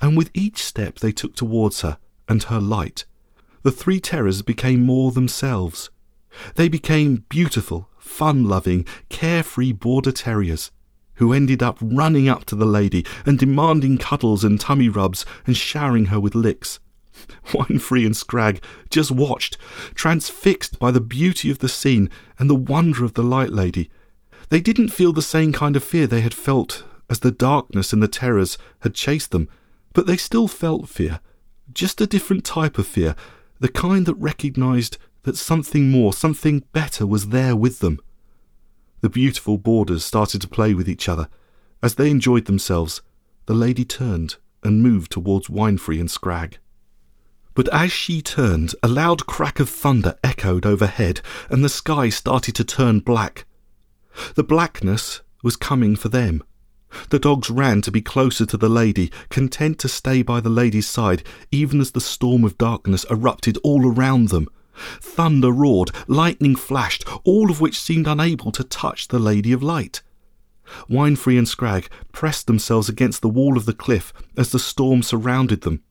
And 0.00 0.16
with 0.16 0.30
each 0.34 0.62
step 0.62 0.98
they 0.98 1.12
took 1.12 1.34
towards 1.34 1.80
her 1.80 1.98
and 2.28 2.42
her 2.44 2.60
light, 2.60 3.04
the 3.62 3.72
three 3.72 4.00
terrors 4.00 4.42
became 4.42 4.84
more 4.84 5.10
themselves. 5.10 5.90
They 6.56 6.68
became 6.68 7.24
beautiful, 7.28 7.88
fun 7.98 8.44
loving, 8.44 8.86
carefree 9.08 9.72
border 9.72 10.12
terriers 10.12 10.70
who 11.16 11.32
ended 11.32 11.62
up 11.62 11.78
running 11.80 12.28
up 12.28 12.44
to 12.44 12.56
the 12.56 12.66
lady 12.66 13.06
and 13.24 13.38
demanding 13.38 13.98
cuddles 13.98 14.44
and 14.44 14.60
tummy 14.60 14.88
rubs 14.88 15.24
and 15.46 15.56
showering 15.56 16.06
her 16.06 16.20
with 16.20 16.34
licks. 16.34 16.80
Winefry 17.52 18.04
and 18.04 18.16
Scragg 18.16 18.62
just 18.90 19.10
watched, 19.10 19.56
transfixed 19.94 20.78
by 20.78 20.90
the 20.90 21.00
beauty 21.00 21.50
of 21.50 21.60
the 21.60 21.68
scene 21.68 22.10
and 22.38 22.50
the 22.50 22.54
wonder 22.54 23.04
of 23.04 23.14
the 23.14 23.22
light 23.22 23.50
lady. 23.50 23.90
They 24.50 24.60
didn't 24.60 24.88
feel 24.88 25.12
the 25.12 25.22
same 25.22 25.52
kind 25.52 25.76
of 25.76 25.84
fear 25.84 26.06
they 26.06 26.20
had 26.20 26.34
felt 26.34 26.84
as 27.08 27.20
the 27.20 27.30
darkness 27.30 27.92
and 27.92 28.02
the 28.02 28.08
terrors 28.08 28.58
had 28.80 28.94
chased 28.94 29.30
them, 29.30 29.48
but 29.92 30.06
they 30.06 30.16
still 30.16 30.48
felt 30.48 30.88
fear, 30.88 31.20
just 31.72 32.00
a 32.00 32.06
different 32.06 32.44
type 32.44 32.78
of 32.78 32.86
fear, 32.86 33.14
the 33.60 33.68
kind 33.68 34.06
that 34.06 34.14
recognized 34.14 34.98
that 35.22 35.36
something 35.36 35.90
more, 35.90 36.12
something 36.12 36.64
better 36.72 37.06
was 37.06 37.28
there 37.28 37.56
with 37.56 37.80
them. 37.80 37.98
The 39.00 39.10
beautiful 39.10 39.58
boarders 39.58 40.04
started 40.04 40.40
to 40.42 40.48
play 40.48 40.74
with 40.74 40.88
each 40.88 41.08
other. 41.08 41.28
As 41.82 41.96
they 41.96 42.10
enjoyed 42.10 42.46
themselves, 42.46 43.02
the 43.46 43.54
lady 43.54 43.84
turned 43.84 44.36
and 44.62 44.82
moved 44.82 45.12
towards 45.12 45.48
Winefry 45.48 46.00
and 46.00 46.10
Scragg. 46.10 46.58
But 47.54 47.68
as 47.72 47.92
she 47.92 48.22
turned, 48.22 48.74
a 48.82 48.88
loud 48.88 49.26
crack 49.26 49.60
of 49.60 49.68
thunder 49.68 50.16
echoed 50.24 50.66
overhead, 50.66 51.20
and 51.50 51.62
the 51.62 51.68
sky 51.68 52.08
started 52.08 52.54
to 52.56 52.64
turn 52.64 53.00
black. 53.00 53.44
The 54.34 54.44
blackness 54.44 55.20
was 55.42 55.56
coming 55.56 55.96
for 55.96 56.08
them. 56.08 56.42
The 57.10 57.18
dogs 57.18 57.50
ran 57.50 57.82
to 57.82 57.90
be 57.90 58.00
closer 58.00 58.46
to 58.46 58.56
the 58.56 58.68
lady, 58.68 59.10
content 59.28 59.78
to 59.80 59.88
stay 59.88 60.22
by 60.22 60.40
the 60.40 60.48
lady's 60.48 60.86
side, 60.86 61.22
even 61.50 61.80
as 61.80 61.90
the 61.90 62.00
storm 62.00 62.44
of 62.44 62.58
darkness 62.58 63.04
erupted 63.10 63.58
all 63.64 63.86
around 63.86 64.28
them. 64.28 64.48
Thunder 65.00 65.50
roared, 65.50 65.90
lightning 66.06 66.56
flashed, 66.56 67.04
all 67.24 67.50
of 67.50 67.60
which 67.60 67.80
seemed 67.80 68.06
unable 68.06 68.52
to 68.52 68.64
touch 68.64 69.08
the 69.08 69.18
Lady 69.18 69.52
of 69.52 69.62
Light. 69.62 70.02
Winefry 70.88 71.36
and 71.36 71.48
Scragg 71.48 71.88
pressed 72.12 72.46
themselves 72.46 72.88
against 72.88 73.22
the 73.22 73.28
wall 73.28 73.56
of 73.56 73.66
the 73.66 73.74
cliff 73.74 74.12
as 74.36 74.50
the 74.50 74.58
storm 74.58 75.02
surrounded 75.02 75.60
them. 75.60 75.82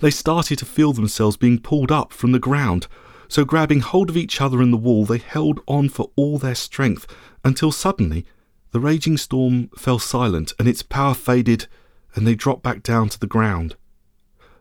They 0.00 0.10
started 0.10 0.58
to 0.58 0.64
feel 0.64 0.92
themselves 0.92 1.36
being 1.36 1.60
pulled 1.60 1.92
up 1.92 2.12
from 2.12 2.32
the 2.32 2.38
ground, 2.38 2.86
so 3.28 3.44
grabbing 3.44 3.80
hold 3.80 4.10
of 4.10 4.16
each 4.16 4.40
other 4.40 4.62
in 4.62 4.70
the 4.70 4.76
wall, 4.76 5.04
they 5.04 5.18
held 5.18 5.60
on 5.66 5.88
for 5.88 6.10
all 6.16 6.38
their 6.38 6.54
strength 6.54 7.06
until 7.44 7.70
suddenly 7.70 8.24
the 8.70 8.80
raging 8.80 9.16
storm 9.16 9.68
fell 9.76 9.98
silent 9.98 10.52
and 10.58 10.68
its 10.68 10.82
power 10.82 11.14
faded, 11.14 11.66
and 12.14 12.26
they 12.26 12.34
dropped 12.34 12.62
back 12.62 12.82
down 12.82 13.08
to 13.10 13.20
the 13.20 13.26
ground. 13.26 13.76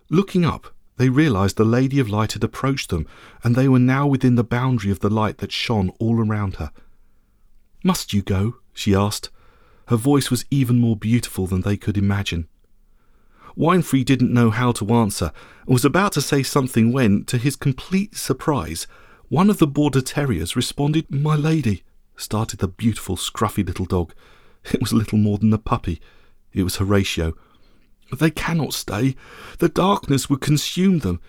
Looking 0.10 0.46
up, 0.46 0.74
they 0.98 1.10
realized 1.10 1.58
the 1.58 1.66
Lady 1.66 2.00
of 2.00 2.10
Light 2.10 2.34
had 2.34 2.44
approached 2.44 2.90
them, 2.90 3.08
and 3.44 3.56
they 3.56 3.68
were 3.68 3.80
now 3.80 4.08
within 4.08 4.36
the 4.36 4.44
boundary 4.44 4.92
of 4.92 5.00
the 5.00 5.10
light 5.10 5.38
that 5.40 5.52
shone 5.52 5.92
all 6.00 6.20
around 6.20 6.56
her. 6.56 6.72
Must 7.84 8.14
you 8.14 8.22
go? 8.22 8.58
she 8.74 8.96
asked. 8.96 9.30
Her 9.88 9.96
voice 9.96 10.30
was 10.30 10.46
even 10.50 10.80
more 10.80 10.96
beautiful 10.96 11.48
than 11.48 11.62
they 11.62 11.78
could 11.78 11.98
imagine. 11.98 12.48
Winefry 13.58 14.06
didn't 14.06 14.34
know 14.34 14.52
how 14.52 14.72
to 14.74 14.94
answer 14.94 15.32
and 15.66 15.74
was 15.74 15.86
about 15.86 16.12
to 16.14 16.22
say 16.22 16.44
something 16.44 16.92
when, 16.92 17.24
to 17.26 17.38
his 17.38 17.56
complete 17.56 18.16
surprise, 18.16 18.86
one 19.30 19.50
of 19.50 19.58
the 19.58 19.68
border 19.68 20.02
terriers 20.02 20.56
responded, 20.56 21.10
My 21.10 21.36
lady, 21.36 21.84
started 22.16 22.60
the 22.60 22.68
beautiful, 22.68 23.18
scruffy 23.18 23.66
little 23.66 23.86
dog. 23.86 24.14
It 24.72 24.82
was 24.82 24.94
little 24.94 25.18
more 25.18 25.38
than 25.38 25.54
a 25.54 25.58
puppy. 25.58 26.02
It 26.54 26.64
was 26.64 26.76
Horatio. 26.76 27.34
They 28.12 28.32
cannot 28.32 28.74
stay. 28.74 29.16
The 29.60 29.70
darkness 29.70 30.30
would 30.30 30.42
consume 30.42 31.00
them, 31.00 31.20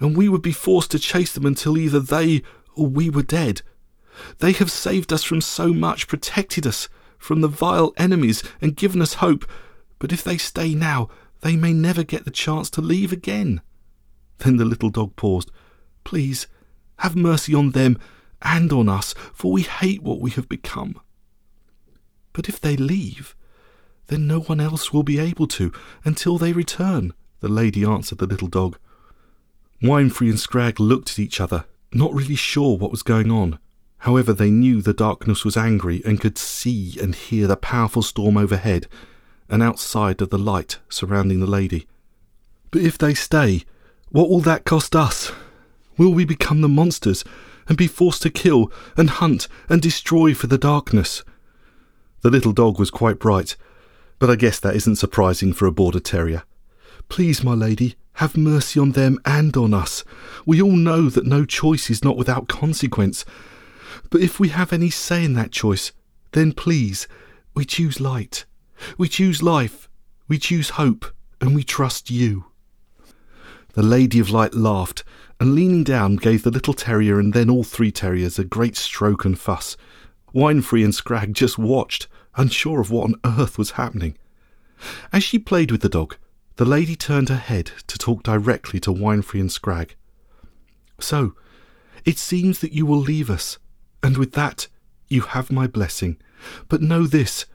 and 0.00 0.16
we 0.16 0.28
would 0.28 0.42
be 0.42 0.52
forced 0.52 0.90
to 0.92 0.98
chase 0.98 1.32
them 1.32 1.46
until 1.46 1.78
either 1.78 2.00
they 2.00 2.42
or 2.74 2.86
we 2.86 3.08
were 3.08 3.22
dead. 3.22 3.62
They 4.38 4.52
have 4.52 4.70
saved 4.70 5.12
us 5.12 5.22
from 5.22 5.40
so 5.40 5.72
much, 5.72 6.08
protected 6.08 6.66
us 6.66 6.88
from 7.18 7.40
the 7.40 7.48
vile 7.48 7.92
enemies, 7.96 8.42
and 8.60 8.76
given 8.76 9.00
us 9.00 9.14
hope, 9.14 9.48
but 9.98 10.12
if 10.12 10.22
they 10.22 10.38
stay 10.38 10.74
now, 10.74 11.08
they 11.40 11.56
may 11.56 11.72
never 11.72 12.02
get 12.02 12.24
the 12.24 12.30
chance 12.30 12.68
to 12.70 12.80
leave 12.80 13.12
again. 13.12 13.60
Then 14.38 14.56
the 14.56 14.64
little 14.64 14.90
dog 14.90 15.16
paused. 15.16 15.50
Please, 16.04 16.46
have 16.98 17.16
mercy 17.16 17.54
on 17.54 17.70
them 17.70 17.98
and 18.42 18.72
on 18.72 18.88
us, 18.88 19.14
for 19.32 19.52
we 19.52 19.62
hate 19.62 20.02
what 20.02 20.20
we 20.20 20.30
have 20.30 20.48
become. 20.48 21.00
But 22.32 22.48
if 22.48 22.60
they 22.60 22.76
leave, 22.76 23.34
then 24.06 24.26
no 24.26 24.40
one 24.40 24.60
else 24.60 24.92
will 24.92 25.02
be 25.02 25.18
able 25.18 25.46
to 25.48 25.72
until 26.04 26.38
they 26.38 26.52
return, 26.52 27.12
the 27.40 27.48
lady 27.48 27.84
answered 27.84 28.18
the 28.18 28.26
little 28.26 28.48
dog. 28.48 28.78
Winefry 29.82 30.30
and 30.30 30.40
Scragg 30.40 30.80
looked 30.80 31.10
at 31.10 31.18
each 31.18 31.40
other, 31.40 31.64
not 31.92 32.14
really 32.14 32.34
sure 32.34 32.76
what 32.76 32.90
was 32.90 33.02
going 33.02 33.30
on. 33.30 33.58
However, 33.98 34.32
they 34.32 34.50
knew 34.50 34.80
the 34.80 34.92
darkness 34.92 35.44
was 35.44 35.56
angry 35.56 36.02
and 36.04 36.20
could 36.20 36.38
see 36.38 36.96
and 37.00 37.14
hear 37.14 37.46
the 37.46 37.56
powerful 37.56 38.02
storm 38.02 38.36
overhead 38.36 38.86
and 39.48 39.62
outside 39.62 40.20
of 40.20 40.30
the 40.30 40.38
light 40.38 40.78
surrounding 40.88 41.40
the 41.40 41.46
lady. 41.46 41.86
But 42.70 42.82
if 42.82 42.98
they 42.98 43.14
stay, 43.14 43.64
what 44.10 44.28
will 44.28 44.40
that 44.40 44.64
cost 44.64 44.94
us? 44.94 45.32
Will 45.96 46.12
we 46.12 46.24
become 46.24 46.60
the 46.60 46.68
monsters 46.68 47.24
and 47.68 47.76
be 47.76 47.86
forced 47.86 48.22
to 48.22 48.30
kill 48.30 48.72
and 48.96 49.10
hunt 49.10 49.48
and 49.68 49.82
destroy 49.82 50.34
for 50.34 50.46
the 50.46 50.58
darkness? 50.58 51.24
The 52.22 52.30
little 52.30 52.52
dog 52.52 52.78
was 52.78 52.90
quite 52.90 53.18
bright, 53.18 53.56
but 54.18 54.30
I 54.30 54.36
guess 54.36 54.58
that 54.60 54.74
isn't 54.76 54.96
surprising 54.96 55.52
for 55.52 55.66
a 55.66 55.72
border 55.72 56.00
terrier. 56.00 56.42
Please, 57.08 57.44
my 57.44 57.54
lady, 57.54 57.96
have 58.14 58.36
mercy 58.36 58.80
on 58.80 58.92
them 58.92 59.18
and 59.24 59.56
on 59.56 59.72
us. 59.72 60.04
We 60.44 60.60
all 60.60 60.76
know 60.76 61.08
that 61.08 61.26
no 61.26 61.44
choice 61.44 61.88
is 61.88 62.02
not 62.02 62.16
without 62.16 62.48
consequence. 62.48 63.24
But 64.10 64.20
if 64.20 64.40
we 64.40 64.48
have 64.48 64.72
any 64.72 64.90
say 64.90 65.24
in 65.24 65.34
that 65.34 65.52
choice, 65.52 65.92
then 66.32 66.52
please, 66.52 67.06
we 67.54 67.64
choose 67.64 68.00
light. 68.00 68.44
We 68.96 69.08
choose 69.08 69.42
life, 69.42 69.88
we 70.28 70.38
choose 70.38 70.70
hope, 70.70 71.06
and 71.40 71.54
we 71.54 71.64
trust 71.64 72.10
you. 72.10 72.46
The 73.74 73.82
Lady 73.82 74.18
of 74.18 74.30
Light 74.30 74.54
laughed, 74.54 75.04
and 75.40 75.54
leaning 75.54 75.84
down 75.84 76.16
gave 76.16 76.42
the 76.42 76.50
little 76.50 76.74
terrier 76.74 77.20
and 77.20 77.32
then 77.32 77.48
all 77.48 77.64
three 77.64 77.92
terriers 77.92 78.38
a 78.38 78.44
great 78.44 78.76
stroke 78.76 79.24
and 79.24 79.38
fuss. 79.38 79.76
Winefry 80.34 80.84
and 80.84 80.94
Scragg 80.94 81.32
just 81.32 81.58
watched, 81.58 82.08
unsure 82.36 82.80
of 82.80 82.90
what 82.90 83.04
on 83.04 83.38
earth 83.38 83.56
was 83.56 83.72
happening. 83.72 84.16
As 85.12 85.24
she 85.24 85.38
played 85.38 85.70
with 85.70 85.80
the 85.80 85.88
dog, 85.88 86.16
the 86.56 86.64
lady 86.64 86.96
turned 86.96 87.28
her 87.28 87.36
head 87.36 87.70
to 87.86 87.98
talk 87.98 88.22
directly 88.22 88.80
to 88.80 88.92
Winefry 88.92 89.40
and 89.40 89.50
Scragg. 89.50 89.94
So, 90.98 91.34
it 92.04 92.18
seems 92.18 92.58
that 92.60 92.72
you 92.72 92.84
will 92.84 92.98
leave 92.98 93.30
us, 93.30 93.58
and 94.02 94.16
with 94.16 94.32
that 94.32 94.66
you 95.08 95.22
have 95.22 95.52
my 95.52 95.66
blessing. 95.66 96.16
But 96.68 96.82
know 96.82 97.06
this 97.06 97.46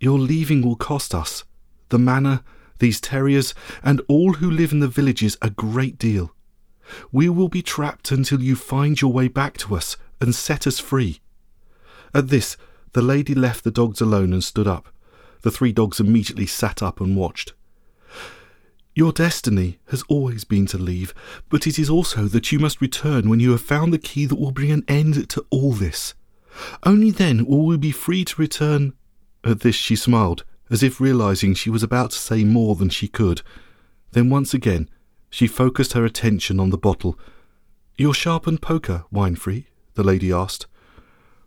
your 0.00 0.18
leaving 0.18 0.62
will 0.62 0.76
cost 0.76 1.14
us, 1.14 1.44
the 1.88 1.98
manor, 1.98 2.42
these 2.78 3.00
terriers, 3.00 3.54
and 3.82 4.00
all 4.08 4.34
who 4.34 4.50
live 4.50 4.72
in 4.72 4.80
the 4.80 4.88
villages 4.88 5.36
a 5.42 5.50
great 5.50 5.98
deal. 5.98 6.32
We 7.12 7.28
will 7.28 7.48
be 7.48 7.62
trapped 7.62 8.10
until 8.10 8.40
you 8.40 8.56
find 8.56 9.00
your 9.00 9.12
way 9.12 9.28
back 9.28 9.58
to 9.58 9.74
us 9.74 9.96
and 10.20 10.34
set 10.34 10.66
us 10.66 10.78
free. 10.78 11.20
At 12.14 12.28
this, 12.28 12.56
the 12.92 13.02
lady 13.02 13.34
left 13.34 13.64
the 13.64 13.70
dogs 13.70 14.00
alone 14.00 14.32
and 14.32 14.42
stood 14.42 14.66
up. 14.66 14.88
The 15.42 15.50
three 15.50 15.72
dogs 15.72 16.00
immediately 16.00 16.46
sat 16.46 16.82
up 16.82 17.00
and 17.00 17.16
watched. 17.16 17.52
Your 18.94 19.12
destiny 19.12 19.78
has 19.90 20.02
always 20.08 20.42
been 20.44 20.66
to 20.66 20.78
leave, 20.78 21.14
but 21.48 21.66
it 21.66 21.78
is 21.78 21.88
also 21.88 22.24
that 22.24 22.50
you 22.50 22.58
must 22.58 22.80
return 22.80 23.28
when 23.28 23.38
you 23.38 23.52
have 23.52 23.60
found 23.60 23.92
the 23.92 23.98
key 23.98 24.26
that 24.26 24.40
will 24.40 24.50
bring 24.50 24.72
an 24.72 24.84
end 24.88 25.28
to 25.30 25.46
all 25.50 25.72
this. 25.72 26.14
Only 26.82 27.12
then 27.12 27.46
will 27.46 27.64
we 27.64 27.76
be 27.76 27.92
free 27.92 28.24
to 28.24 28.40
return 28.40 28.94
at 29.44 29.60
this 29.60 29.74
she 29.74 29.96
smiled, 29.96 30.44
as 30.70 30.82
if 30.82 31.00
realizing 31.00 31.54
she 31.54 31.70
was 31.70 31.82
about 31.82 32.10
to 32.10 32.18
say 32.18 32.44
more 32.44 32.74
than 32.74 32.88
she 32.88 33.08
could. 33.08 33.42
Then 34.12 34.30
once 34.30 34.54
again 34.54 34.88
she 35.30 35.46
focused 35.46 35.92
her 35.92 36.04
attention 36.04 36.58
on 36.58 36.70
the 36.70 36.78
bottle. 36.78 37.18
Your 37.96 38.14
sharpened 38.14 38.62
poker, 38.62 39.04
Winefry? 39.12 39.66
the 39.94 40.04
lady 40.04 40.32
asked. 40.32 40.66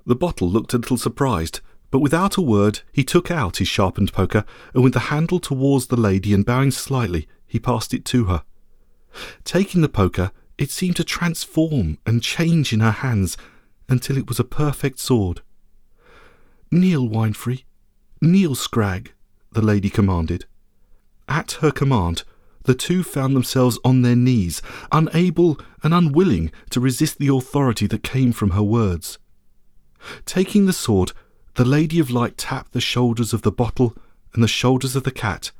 The 0.05 0.15
bottle 0.15 0.49
looked 0.49 0.73
a 0.73 0.77
little 0.77 0.97
surprised, 0.97 1.61
but 1.89 1.99
without 1.99 2.37
a 2.37 2.41
word 2.41 2.81
he 2.91 3.03
took 3.03 3.29
out 3.29 3.57
his 3.57 3.67
sharpened 3.67 4.13
poker, 4.13 4.45
and 4.73 4.83
with 4.83 4.93
the 4.93 5.11
handle 5.11 5.39
towards 5.39 5.87
the 5.87 5.99
lady 5.99 6.33
and 6.33 6.45
bowing 6.45 6.71
slightly, 6.71 7.27
he 7.47 7.59
passed 7.59 7.93
it 7.93 8.05
to 8.05 8.25
her. 8.25 8.43
Taking 9.43 9.81
the 9.81 9.89
poker, 9.89 10.31
it 10.57 10.71
seemed 10.71 10.95
to 10.97 11.03
transform 11.03 11.97
and 12.05 12.23
change 12.23 12.71
in 12.71 12.79
her 12.79 12.91
hands 12.91 13.37
until 13.89 14.17
it 14.17 14.27
was 14.27 14.39
a 14.39 14.43
perfect 14.43 14.99
sword. 14.99 15.41
Kneel, 16.71 17.09
Winefry, 17.09 17.63
Kneel, 18.21 18.53
Scragg, 18.53 19.13
the 19.51 19.63
lady 19.63 19.89
commanded. 19.89 20.45
At 21.27 21.53
her 21.53 21.71
command, 21.71 22.23
the 22.63 22.75
two 22.75 23.01
found 23.01 23.35
themselves 23.35 23.79
on 23.83 24.03
their 24.03 24.15
knees, 24.15 24.61
unable 24.91 25.59
and 25.81 25.93
unwilling 25.93 26.51
to 26.69 26.79
resist 26.79 27.17
the 27.17 27.29
authority 27.29 27.87
that 27.87 28.03
came 28.03 28.31
from 28.31 28.51
her 28.51 28.61
words. 28.61 29.17
Taking 30.25 30.67
the 30.67 30.73
sword, 30.73 31.13
the 31.55 31.65
Lady 31.65 31.99
of 31.99 32.11
Light 32.11 32.37
tapped 32.37 32.73
the 32.73 32.81
shoulders 32.81 33.33
of 33.33 33.41
the 33.41 33.51
bottle 33.51 33.95
and 34.33 34.43
the 34.43 34.47
shoulders 34.47 34.95
of 34.95 35.03
the 35.03 35.11
cat, 35.11 35.51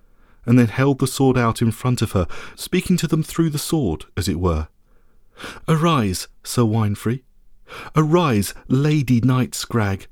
and 0.45 0.57
then 0.57 0.67
held 0.67 0.99
the 0.99 1.07
sword 1.07 1.37
out 1.37 1.61
in 1.61 1.71
front 1.71 2.01
of 2.01 2.11
her, 2.11 2.27
speaking 2.55 2.95
to 2.97 3.07
them 3.07 3.23
through 3.23 3.49
the 3.49 3.59
sword, 3.59 4.05
as 4.15 4.27
it 4.27 4.39
were. 4.39 4.67
Arise, 5.67 6.27
Sir 6.43 6.63
Winefry. 6.63 7.23
Arise, 7.95 8.53
Lady 8.67 9.19
Knight 9.19 9.55
Scragg. 9.55 10.07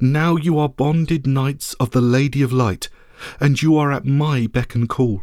Now 0.00 0.36
you 0.36 0.58
are 0.58 0.68
bonded 0.68 1.26
knights 1.26 1.74
of 1.74 1.90
the 1.90 2.00
Lady 2.00 2.42
of 2.42 2.52
Light, 2.52 2.88
and 3.38 3.60
you 3.60 3.76
are 3.76 3.92
at 3.92 4.04
my 4.04 4.46
beck 4.46 4.74
and 4.74 4.88
call. 4.88 5.22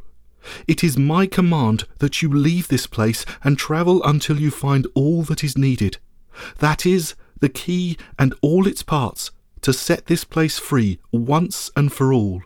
It 0.67 0.83
is 0.83 0.97
my 0.97 1.25
command 1.25 1.85
that 1.99 2.21
you 2.21 2.29
leave 2.29 2.67
this 2.67 2.87
place 2.87 3.25
and 3.43 3.57
travel 3.57 4.03
until 4.03 4.39
you 4.39 4.51
find 4.51 4.87
all 4.93 5.23
that 5.23 5.43
is 5.43 5.57
needed. 5.57 5.97
That 6.59 6.85
is, 6.85 7.15
the 7.39 7.49
key 7.49 7.97
and 8.17 8.33
all 8.41 8.67
its 8.67 8.83
parts, 8.83 9.31
to 9.61 9.73
set 9.73 10.05
this 10.05 10.23
place 10.23 10.57
free 10.57 10.99
once 11.11 11.71
and 11.75 11.91
for 11.91 12.13
all. 12.13 12.41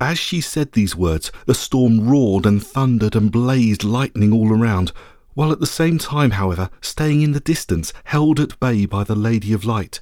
As 0.00 0.18
she 0.18 0.40
said 0.40 0.72
these 0.72 0.94
words, 0.94 1.32
the 1.46 1.54
storm 1.54 2.08
roared 2.08 2.46
and 2.46 2.64
thundered 2.64 3.16
and 3.16 3.32
blazed 3.32 3.82
lightning 3.82 4.32
all 4.32 4.52
around, 4.52 4.92
while 5.34 5.50
at 5.50 5.60
the 5.60 5.66
same 5.66 5.98
time, 5.98 6.32
however, 6.32 6.70
staying 6.80 7.22
in 7.22 7.32
the 7.32 7.40
distance, 7.40 7.92
held 8.04 8.38
at 8.38 8.58
bay 8.60 8.86
by 8.86 9.02
the 9.04 9.16
Lady 9.16 9.52
of 9.52 9.64
Light. 9.64 10.00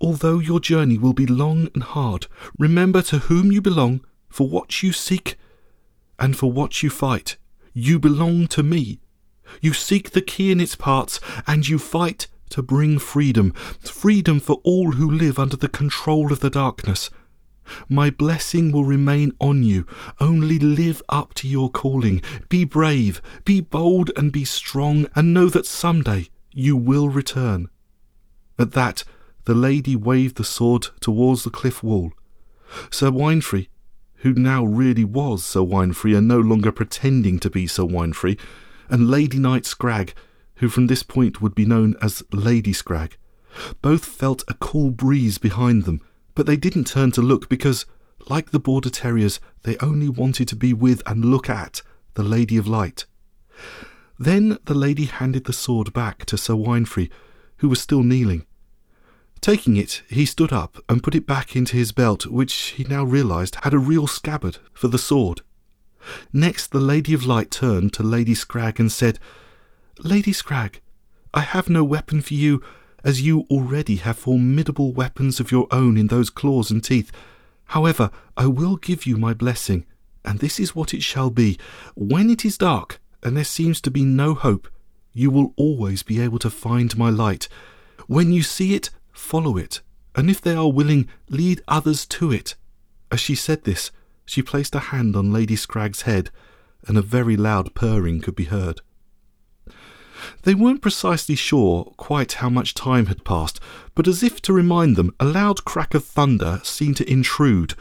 Although 0.00 0.38
your 0.38 0.60
journey 0.60 0.98
will 0.98 1.14
be 1.14 1.26
long 1.26 1.68
and 1.74 1.82
hard, 1.82 2.26
remember 2.58 3.02
to 3.02 3.18
whom 3.18 3.50
you 3.50 3.62
belong, 3.62 4.04
for 4.28 4.48
what 4.48 4.82
you 4.82 4.92
seek, 4.92 5.36
and 6.18 6.36
for 6.36 6.52
what 6.52 6.82
you 6.82 6.90
fight. 6.90 7.36
You 7.72 7.98
belong 7.98 8.46
to 8.48 8.62
me. 8.62 9.00
You 9.60 9.72
seek 9.72 10.10
the 10.10 10.22
key 10.22 10.50
in 10.50 10.60
its 10.60 10.74
parts, 10.74 11.20
and 11.46 11.68
you 11.68 11.78
fight 11.78 12.26
to 12.50 12.62
bring 12.62 12.98
freedom 12.98 13.52
freedom 13.82 14.40
for 14.40 14.60
all 14.62 14.92
who 14.92 15.10
live 15.10 15.38
under 15.38 15.56
the 15.56 15.68
control 15.68 16.32
of 16.32 16.40
the 16.40 16.50
darkness. 16.50 17.10
My 17.88 18.10
blessing 18.10 18.70
will 18.70 18.84
remain 18.84 19.32
on 19.40 19.62
you. 19.62 19.86
Only 20.20 20.58
live 20.58 21.02
up 21.08 21.34
to 21.34 21.48
your 21.48 21.70
calling. 21.70 22.22
Be 22.48 22.64
brave, 22.64 23.20
be 23.44 23.60
bold, 23.60 24.12
and 24.16 24.30
be 24.30 24.44
strong, 24.44 25.06
and 25.16 25.34
know 25.34 25.48
that 25.48 25.66
some 25.66 26.02
day 26.02 26.28
you 26.52 26.76
will 26.76 27.08
return. 27.08 27.68
At 28.58 28.72
that, 28.72 29.02
the 29.46 29.54
lady 29.54 29.96
waved 29.96 30.36
the 30.36 30.44
sword 30.44 30.88
towards 31.00 31.42
the 31.42 31.50
cliff 31.50 31.82
wall. 31.82 32.12
Sir 32.90 33.10
Winefry, 33.10 33.68
who 34.16 34.32
now 34.34 34.64
really 34.64 35.04
was 35.04 35.44
Sir 35.44 35.60
Winefry 35.60 36.16
and 36.16 36.28
no 36.28 36.38
longer 36.38 36.70
pretending 36.70 37.38
to 37.40 37.50
be 37.50 37.66
Sir 37.66 37.84
Winefry, 37.84 38.38
and 38.88 39.10
Lady 39.10 39.38
Knight 39.38 39.66
Scragg, 39.66 40.14
who 40.56 40.68
from 40.68 40.86
this 40.86 41.02
point 41.02 41.42
would 41.42 41.54
be 41.54 41.64
known 41.64 41.96
as 42.00 42.22
Lady 42.32 42.72
Scragg, 42.72 43.16
both 43.82 44.04
felt 44.04 44.44
a 44.46 44.54
cool 44.54 44.90
breeze 44.90 45.38
behind 45.38 45.84
them 45.84 46.00
but 46.36 46.46
they 46.46 46.56
didn't 46.56 46.86
turn 46.86 47.10
to 47.10 47.22
look 47.22 47.48
because, 47.48 47.86
like 48.28 48.50
the 48.50 48.60
border 48.60 48.90
terriers, 48.90 49.40
they 49.64 49.76
only 49.78 50.08
wanted 50.08 50.46
to 50.46 50.54
be 50.54 50.72
with 50.72 51.02
and 51.06 51.24
look 51.24 51.50
at 51.50 51.82
the 52.14 52.22
Lady 52.22 52.56
of 52.58 52.68
Light. 52.68 53.06
Then 54.18 54.58
the 54.66 54.74
lady 54.74 55.06
handed 55.06 55.46
the 55.46 55.52
sword 55.52 55.92
back 55.92 56.24
to 56.26 56.38
Sir 56.38 56.54
Winefry, 56.54 57.10
who 57.58 57.68
was 57.68 57.80
still 57.80 58.02
kneeling. 58.02 58.44
Taking 59.40 59.76
it, 59.76 60.02
he 60.08 60.26
stood 60.26 60.52
up 60.52 60.78
and 60.88 61.02
put 61.02 61.14
it 61.14 61.26
back 61.26 61.54
into 61.54 61.76
his 61.76 61.92
belt, 61.92 62.26
which 62.26 62.52
he 62.76 62.84
now 62.84 63.04
realized 63.04 63.56
had 63.62 63.74
a 63.74 63.78
real 63.78 64.06
scabbard 64.06 64.58
for 64.72 64.88
the 64.88 64.98
sword. 64.98 65.42
Next, 66.32 66.72
the 66.72 66.80
Lady 66.80 67.14
of 67.14 67.26
Light 67.26 67.50
turned 67.50 67.92
to 67.94 68.02
Lady 68.02 68.34
Scragg 68.34 68.80
and 68.80 68.90
said, 68.90 69.18
Lady 69.98 70.32
Scragg, 70.32 70.80
I 71.32 71.40
have 71.40 71.68
no 71.68 71.84
weapon 71.84 72.22
for 72.22 72.34
you 72.34 72.62
as 73.04 73.22
you 73.22 73.46
already 73.50 73.96
have 73.96 74.18
formidable 74.18 74.92
weapons 74.92 75.38
of 75.38 75.52
your 75.52 75.68
own 75.70 75.96
in 75.96 76.08
those 76.08 76.30
claws 76.30 76.70
and 76.70 76.82
teeth. 76.82 77.12
However, 77.66 78.10
I 78.36 78.46
will 78.46 78.76
give 78.76 79.06
you 79.06 79.16
my 79.16 79.34
blessing, 79.34 79.86
and 80.24 80.38
this 80.38 80.58
is 80.58 80.74
what 80.74 80.94
it 80.94 81.02
shall 81.02 81.30
be. 81.30 81.58
When 81.94 82.30
it 82.30 82.44
is 82.44 82.58
dark, 82.58 83.00
and 83.22 83.36
there 83.36 83.44
seems 83.44 83.80
to 83.82 83.90
be 83.90 84.04
no 84.04 84.34
hope, 84.34 84.68
you 85.12 85.30
will 85.30 85.52
always 85.56 86.02
be 86.02 86.20
able 86.20 86.38
to 86.40 86.50
find 86.50 86.96
my 86.96 87.10
light. 87.10 87.48
When 88.06 88.32
you 88.32 88.42
see 88.42 88.74
it, 88.74 88.90
follow 89.16 89.56
it, 89.56 89.80
and 90.14 90.30
if 90.30 90.40
they 90.40 90.54
are 90.54 90.70
willing, 90.70 91.08
lead 91.28 91.62
others 91.66 92.06
to 92.06 92.32
it. 92.32 92.54
As 93.10 93.20
she 93.20 93.34
said 93.34 93.64
this, 93.64 93.90
she 94.24 94.42
placed 94.42 94.74
a 94.74 94.90
hand 94.90 95.16
on 95.16 95.32
Lady 95.32 95.56
Scragg's 95.56 96.02
head, 96.02 96.30
and 96.86 96.96
a 96.96 97.02
very 97.02 97.36
loud 97.36 97.74
purring 97.74 98.20
could 98.20 98.36
be 98.36 98.44
heard. 98.44 98.80
They 100.42 100.54
weren't 100.54 100.82
precisely 100.82 101.34
sure 101.34 101.92
quite 101.96 102.34
how 102.34 102.48
much 102.48 102.74
time 102.74 103.06
had 103.06 103.24
passed, 103.24 103.60
but 103.94 104.08
as 104.08 104.22
if 104.22 104.40
to 104.42 104.52
remind 104.52 104.96
them, 104.96 105.14
a 105.20 105.24
loud 105.24 105.64
crack 105.64 105.94
of 105.94 106.04
thunder 106.04 106.60
seemed 106.64 106.96
to 106.98 107.10
intrude. 107.10 107.74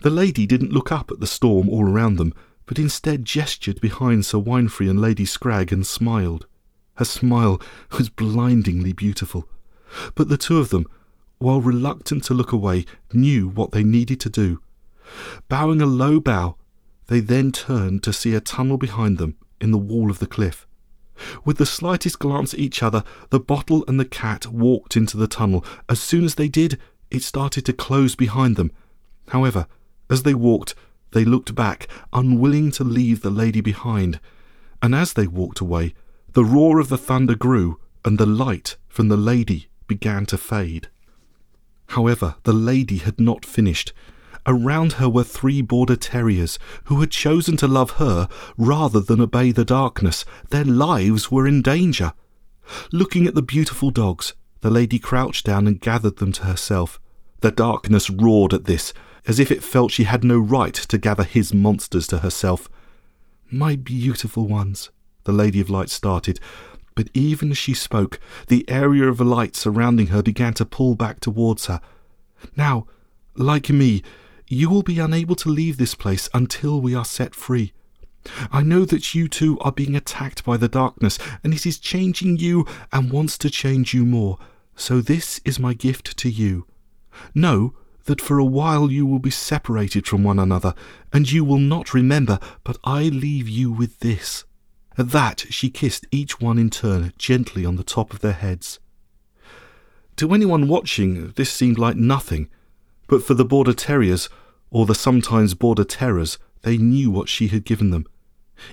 The 0.00 0.10
lady 0.10 0.46
didn't 0.46 0.72
look 0.72 0.92
up 0.92 1.10
at 1.10 1.20
the 1.20 1.26
storm 1.26 1.68
all 1.68 1.88
around 1.88 2.16
them, 2.16 2.34
but 2.66 2.78
instead 2.78 3.24
gestured 3.24 3.80
behind 3.80 4.24
Sir 4.24 4.38
Winefry 4.38 4.88
and 4.88 5.00
Lady 5.00 5.24
Scragg 5.24 5.72
and 5.72 5.86
smiled. 5.86 6.46
Her 6.94 7.04
smile 7.04 7.60
was 7.96 8.08
blindingly 8.08 8.92
beautiful. 8.92 9.48
But 10.14 10.28
the 10.28 10.36
two 10.36 10.58
of 10.58 10.70
them, 10.70 10.86
while 11.38 11.60
reluctant 11.60 12.24
to 12.24 12.34
look 12.34 12.52
away, 12.52 12.84
knew 13.12 13.48
what 13.48 13.72
they 13.72 13.82
needed 13.82 14.20
to 14.20 14.30
do. 14.30 14.60
Bowing 15.48 15.80
a 15.80 15.86
low 15.86 16.20
bow, 16.20 16.56
they 17.06 17.20
then 17.20 17.50
turned 17.50 18.02
to 18.04 18.12
see 18.12 18.34
a 18.34 18.40
tunnel 18.40 18.76
behind 18.76 19.18
them 19.18 19.36
in 19.60 19.70
the 19.70 19.78
wall 19.78 20.10
of 20.10 20.18
the 20.18 20.26
cliff. 20.26 20.66
With 21.44 21.58
the 21.58 21.66
slightest 21.66 22.18
glance 22.18 22.54
at 22.54 22.60
each 22.60 22.82
other, 22.82 23.04
the 23.30 23.40
bottle 23.40 23.84
and 23.88 23.98
the 23.98 24.04
cat 24.04 24.46
walked 24.46 24.96
into 24.96 25.16
the 25.16 25.26
tunnel. 25.26 25.64
As 25.88 26.00
soon 26.00 26.24
as 26.24 26.36
they 26.36 26.48
did, 26.48 26.78
it 27.10 27.22
started 27.22 27.64
to 27.66 27.72
close 27.72 28.14
behind 28.14 28.56
them. 28.56 28.70
However, 29.28 29.66
as 30.08 30.22
they 30.22 30.34
walked, 30.34 30.74
they 31.12 31.24
looked 31.24 31.54
back, 31.54 31.88
unwilling 32.12 32.70
to 32.72 32.84
leave 32.84 33.22
the 33.22 33.30
lady 33.30 33.60
behind. 33.60 34.20
And 34.80 34.94
as 34.94 35.12
they 35.12 35.26
walked 35.26 35.60
away, 35.60 35.94
the 36.32 36.44
roar 36.44 36.78
of 36.78 36.88
the 36.88 36.98
thunder 36.98 37.34
grew, 37.34 37.80
and 38.04 38.18
the 38.18 38.26
light 38.26 38.76
from 38.88 39.08
the 39.08 39.16
lady 39.16 39.68
began 39.90 40.24
to 40.24 40.38
fade. 40.38 40.86
However, 41.88 42.36
the 42.44 42.52
lady 42.52 42.98
had 42.98 43.18
not 43.20 43.44
finished. 43.44 43.92
Around 44.46 44.92
her 44.94 45.08
were 45.08 45.24
three 45.24 45.62
border 45.62 45.96
terriers 45.96 46.60
who 46.84 47.00
had 47.00 47.10
chosen 47.10 47.56
to 47.56 47.66
love 47.66 47.92
her 48.02 48.28
rather 48.56 49.00
than 49.00 49.20
obey 49.20 49.50
the 49.50 49.64
darkness. 49.64 50.24
Their 50.50 50.64
lives 50.64 51.28
were 51.32 51.44
in 51.44 51.60
danger. 51.60 52.12
Looking 52.92 53.26
at 53.26 53.34
the 53.34 53.42
beautiful 53.42 53.90
dogs, 53.90 54.34
the 54.60 54.70
lady 54.70 55.00
crouched 55.00 55.44
down 55.44 55.66
and 55.66 55.80
gathered 55.80 56.18
them 56.18 56.30
to 56.34 56.44
herself. 56.44 57.00
The 57.40 57.50
darkness 57.50 58.08
roared 58.08 58.54
at 58.54 58.66
this, 58.66 58.92
as 59.26 59.40
if 59.40 59.50
it 59.50 59.64
felt 59.64 59.90
she 59.90 60.04
had 60.04 60.22
no 60.22 60.38
right 60.38 60.74
to 60.74 60.98
gather 60.98 61.24
his 61.24 61.52
monsters 61.52 62.06
to 62.06 62.18
herself. 62.18 62.68
My 63.50 63.74
beautiful 63.74 64.46
ones, 64.46 64.90
the 65.24 65.32
Lady 65.32 65.60
of 65.60 65.68
Light 65.68 65.90
started, 65.90 66.38
but 66.94 67.08
even 67.14 67.50
as 67.50 67.58
she 67.58 67.74
spoke, 67.74 68.20
the 68.48 68.68
area 68.68 69.08
of 69.08 69.20
light 69.20 69.56
surrounding 69.56 70.08
her 70.08 70.22
began 70.22 70.54
to 70.54 70.64
pull 70.64 70.94
back 70.94 71.20
towards 71.20 71.66
her. 71.66 71.80
Now, 72.56 72.86
like 73.34 73.70
me, 73.70 74.02
you 74.48 74.68
will 74.68 74.82
be 74.82 74.98
unable 74.98 75.36
to 75.36 75.48
leave 75.48 75.76
this 75.76 75.94
place 75.94 76.28
until 76.34 76.80
we 76.80 76.94
are 76.94 77.04
set 77.04 77.34
free. 77.34 77.72
I 78.52 78.62
know 78.62 78.84
that 78.84 79.14
you 79.14 79.28
too 79.28 79.58
are 79.60 79.72
being 79.72 79.96
attacked 79.96 80.44
by 80.44 80.56
the 80.56 80.68
darkness, 80.68 81.18
and 81.42 81.54
it 81.54 81.64
is 81.64 81.78
changing 81.78 82.38
you 82.38 82.66
and 82.92 83.12
wants 83.12 83.38
to 83.38 83.50
change 83.50 83.94
you 83.94 84.04
more. 84.04 84.38
So 84.76 85.00
this 85.00 85.40
is 85.44 85.58
my 85.58 85.74
gift 85.74 86.16
to 86.18 86.30
you. 86.30 86.66
Know 87.34 87.74
that 88.04 88.20
for 88.20 88.38
a 88.38 88.44
while 88.44 88.90
you 88.90 89.06
will 89.06 89.18
be 89.18 89.30
separated 89.30 90.06
from 90.06 90.24
one 90.24 90.38
another, 90.38 90.74
and 91.12 91.30
you 91.30 91.44
will 91.44 91.58
not 91.58 91.94
remember, 91.94 92.38
but 92.64 92.78
I 92.84 93.04
leave 93.04 93.48
you 93.48 93.70
with 93.70 94.00
this. 94.00 94.44
At 94.98 95.10
that 95.10 95.46
she 95.50 95.70
kissed 95.70 96.06
each 96.10 96.40
one 96.40 96.58
in 96.58 96.70
turn 96.70 97.12
gently 97.16 97.64
on 97.64 97.76
the 97.76 97.84
top 97.84 98.12
of 98.12 98.20
their 98.20 98.32
heads. 98.32 98.78
To 100.16 100.34
anyone 100.34 100.68
watching, 100.68 101.32
this 101.36 101.52
seemed 101.52 101.78
like 101.78 101.96
nothing, 101.96 102.48
but 103.06 103.22
for 103.22 103.34
the 103.34 103.44
border 103.44 103.72
terriers, 103.72 104.28
or 104.70 104.86
the 104.86 104.94
sometimes 104.94 105.54
border 105.54 105.84
terrors, 105.84 106.38
they 106.62 106.76
knew 106.76 107.10
what 107.10 107.28
she 107.28 107.48
had 107.48 107.64
given 107.64 107.90
them. 107.90 108.06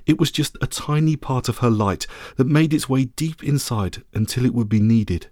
It 0.06 0.20
was 0.20 0.32
just 0.32 0.58
a 0.62 0.68
tiny 0.68 1.16
part 1.16 1.48
of 1.48 1.60
her 1.60 1.70
light 1.70 2.06
that 2.36 2.48
made 2.48 2.74
its 2.74 2.90
way 2.90 3.06
deep 3.06 3.44
inside 3.44 4.04
until 4.14 4.46
it 4.46 4.54
would 4.54 4.68
be 4.68 4.82
needed. 4.82 5.28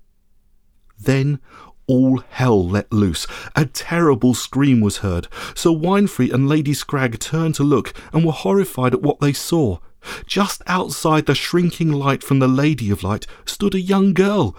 Then 0.98 1.40
all 1.88 2.24
hell 2.30 2.68
let 2.68 2.92
loose. 2.92 3.28
A 3.56 3.66
terrible 3.66 4.34
scream 4.34 4.82
was 4.82 4.98
heard. 4.98 5.28
Sir 5.54 5.72
Winefry 5.72 6.32
and 6.34 6.48
Lady 6.48 6.74
Scragg 6.74 7.20
turned 7.20 7.56
to 7.56 7.64
look 7.64 7.94
and 8.14 8.26
were 8.26 8.32
horrified 8.32 8.94
at 8.94 9.02
what 9.02 9.20
they 9.20 9.34
saw. 9.34 9.80
Just 10.28 10.62
outside 10.68 11.26
the 11.26 11.36
shrinking 11.36 11.92
light 11.92 12.24
from 12.24 12.40
the 12.40 12.48
Lady 12.48 12.92
of 12.92 13.04
Light 13.04 13.26
stood 13.46 13.74
a 13.74 13.80
young 13.80 14.14
girl 14.14 14.56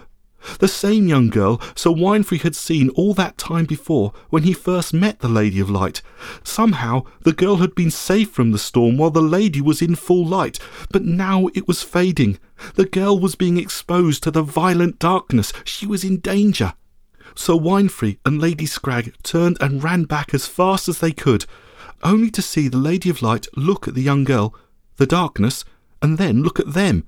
the 0.60 0.68
same 0.68 1.08
young 1.08 1.28
girl 1.28 1.60
Sir 1.74 1.90
Winefry 1.90 2.40
had 2.40 2.54
seen 2.54 2.90
all 2.90 3.14
that 3.14 3.36
time 3.36 3.64
before 3.64 4.12
when 4.30 4.44
he 4.44 4.52
first 4.52 4.94
met 4.94 5.18
the 5.18 5.28
Lady 5.28 5.60
of 5.60 5.68
Light. 5.68 6.02
Somehow 6.44 7.02
the 7.22 7.32
girl 7.32 7.56
had 7.56 7.74
been 7.74 7.90
safe 7.90 8.30
from 8.30 8.52
the 8.52 8.58
storm 8.58 8.96
while 8.96 9.10
the 9.10 9.22
lady 9.22 9.60
was 9.60 9.82
in 9.82 9.94
full 9.94 10.24
light, 10.24 10.58
but 10.90 11.04
now 11.04 11.48
it 11.54 11.66
was 11.66 11.82
fading. 11.82 12.38
The 12.74 12.86
girl 12.86 13.18
was 13.18 13.34
being 13.34 13.58
exposed 13.58 14.22
to 14.22 14.30
the 14.30 14.42
violent 14.42 14.98
darkness. 14.98 15.52
She 15.64 15.86
was 15.86 16.04
in 16.04 16.18
danger. 16.20 16.74
Sir 17.38 17.54
Winefry 17.54 18.18
and 18.24 18.40
Lady 18.40 18.66
Scragg 18.66 19.14
turned 19.22 19.58
and 19.60 19.84
ran 19.84 20.04
back 20.04 20.32
as 20.32 20.46
fast 20.46 20.88
as 20.88 21.00
they 21.00 21.12
could, 21.12 21.44
only 22.02 22.30
to 22.30 22.42
see 22.42 22.68
the 22.68 22.78
Lady 22.78 23.10
of 23.10 23.22
Light 23.22 23.46
look 23.56 23.86
at 23.86 23.94
the 23.94 24.02
young 24.02 24.24
girl, 24.24 24.54
the 24.96 25.06
darkness, 25.06 25.64
and 26.00 26.18
then 26.18 26.42
look 26.42 26.58
at 26.58 26.72
them. 26.72 27.06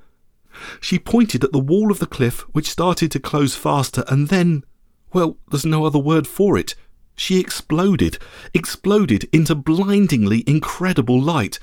She 0.81 0.99
pointed 0.99 1.45
at 1.45 1.53
the 1.53 1.59
wall 1.59 1.91
of 1.91 1.99
the 1.99 2.07
cliff, 2.07 2.41
which 2.53 2.71
started 2.71 3.11
to 3.13 3.21
close 3.21 3.55
faster, 3.55 4.05
and 4.09 4.29
then, 4.29 4.65
well, 5.13 5.39
there's 5.51 5.67
no 5.67 5.85
other 5.85 5.99
word 5.99 6.27
for 6.27 6.59
it. 6.59 6.75
She 7.17 7.41
exploded, 7.41 8.19
exploded 8.55 9.29
into 9.33 9.55
blindingly 9.55 10.45
incredible 10.47 11.21
light. 11.21 11.59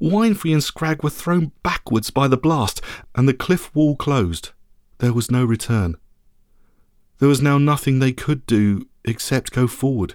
Winefry 0.00 0.52
and 0.52 0.62
Scragg 0.62 1.02
were 1.02 1.10
thrown 1.10 1.52
backwards 1.62 2.10
by 2.10 2.28
the 2.28 2.36
blast, 2.36 2.80
and 3.14 3.28
the 3.28 3.34
cliff 3.34 3.74
wall 3.74 3.96
closed. 3.96 4.50
There 4.98 5.12
was 5.12 5.30
no 5.30 5.44
return. 5.44 5.96
There 7.20 7.28
was 7.28 7.42
now 7.42 7.58
nothing 7.58 7.98
they 7.98 8.12
could 8.12 8.46
do 8.46 8.88
except 9.04 9.52
go 9.52 9.66
forward 9.66 10.14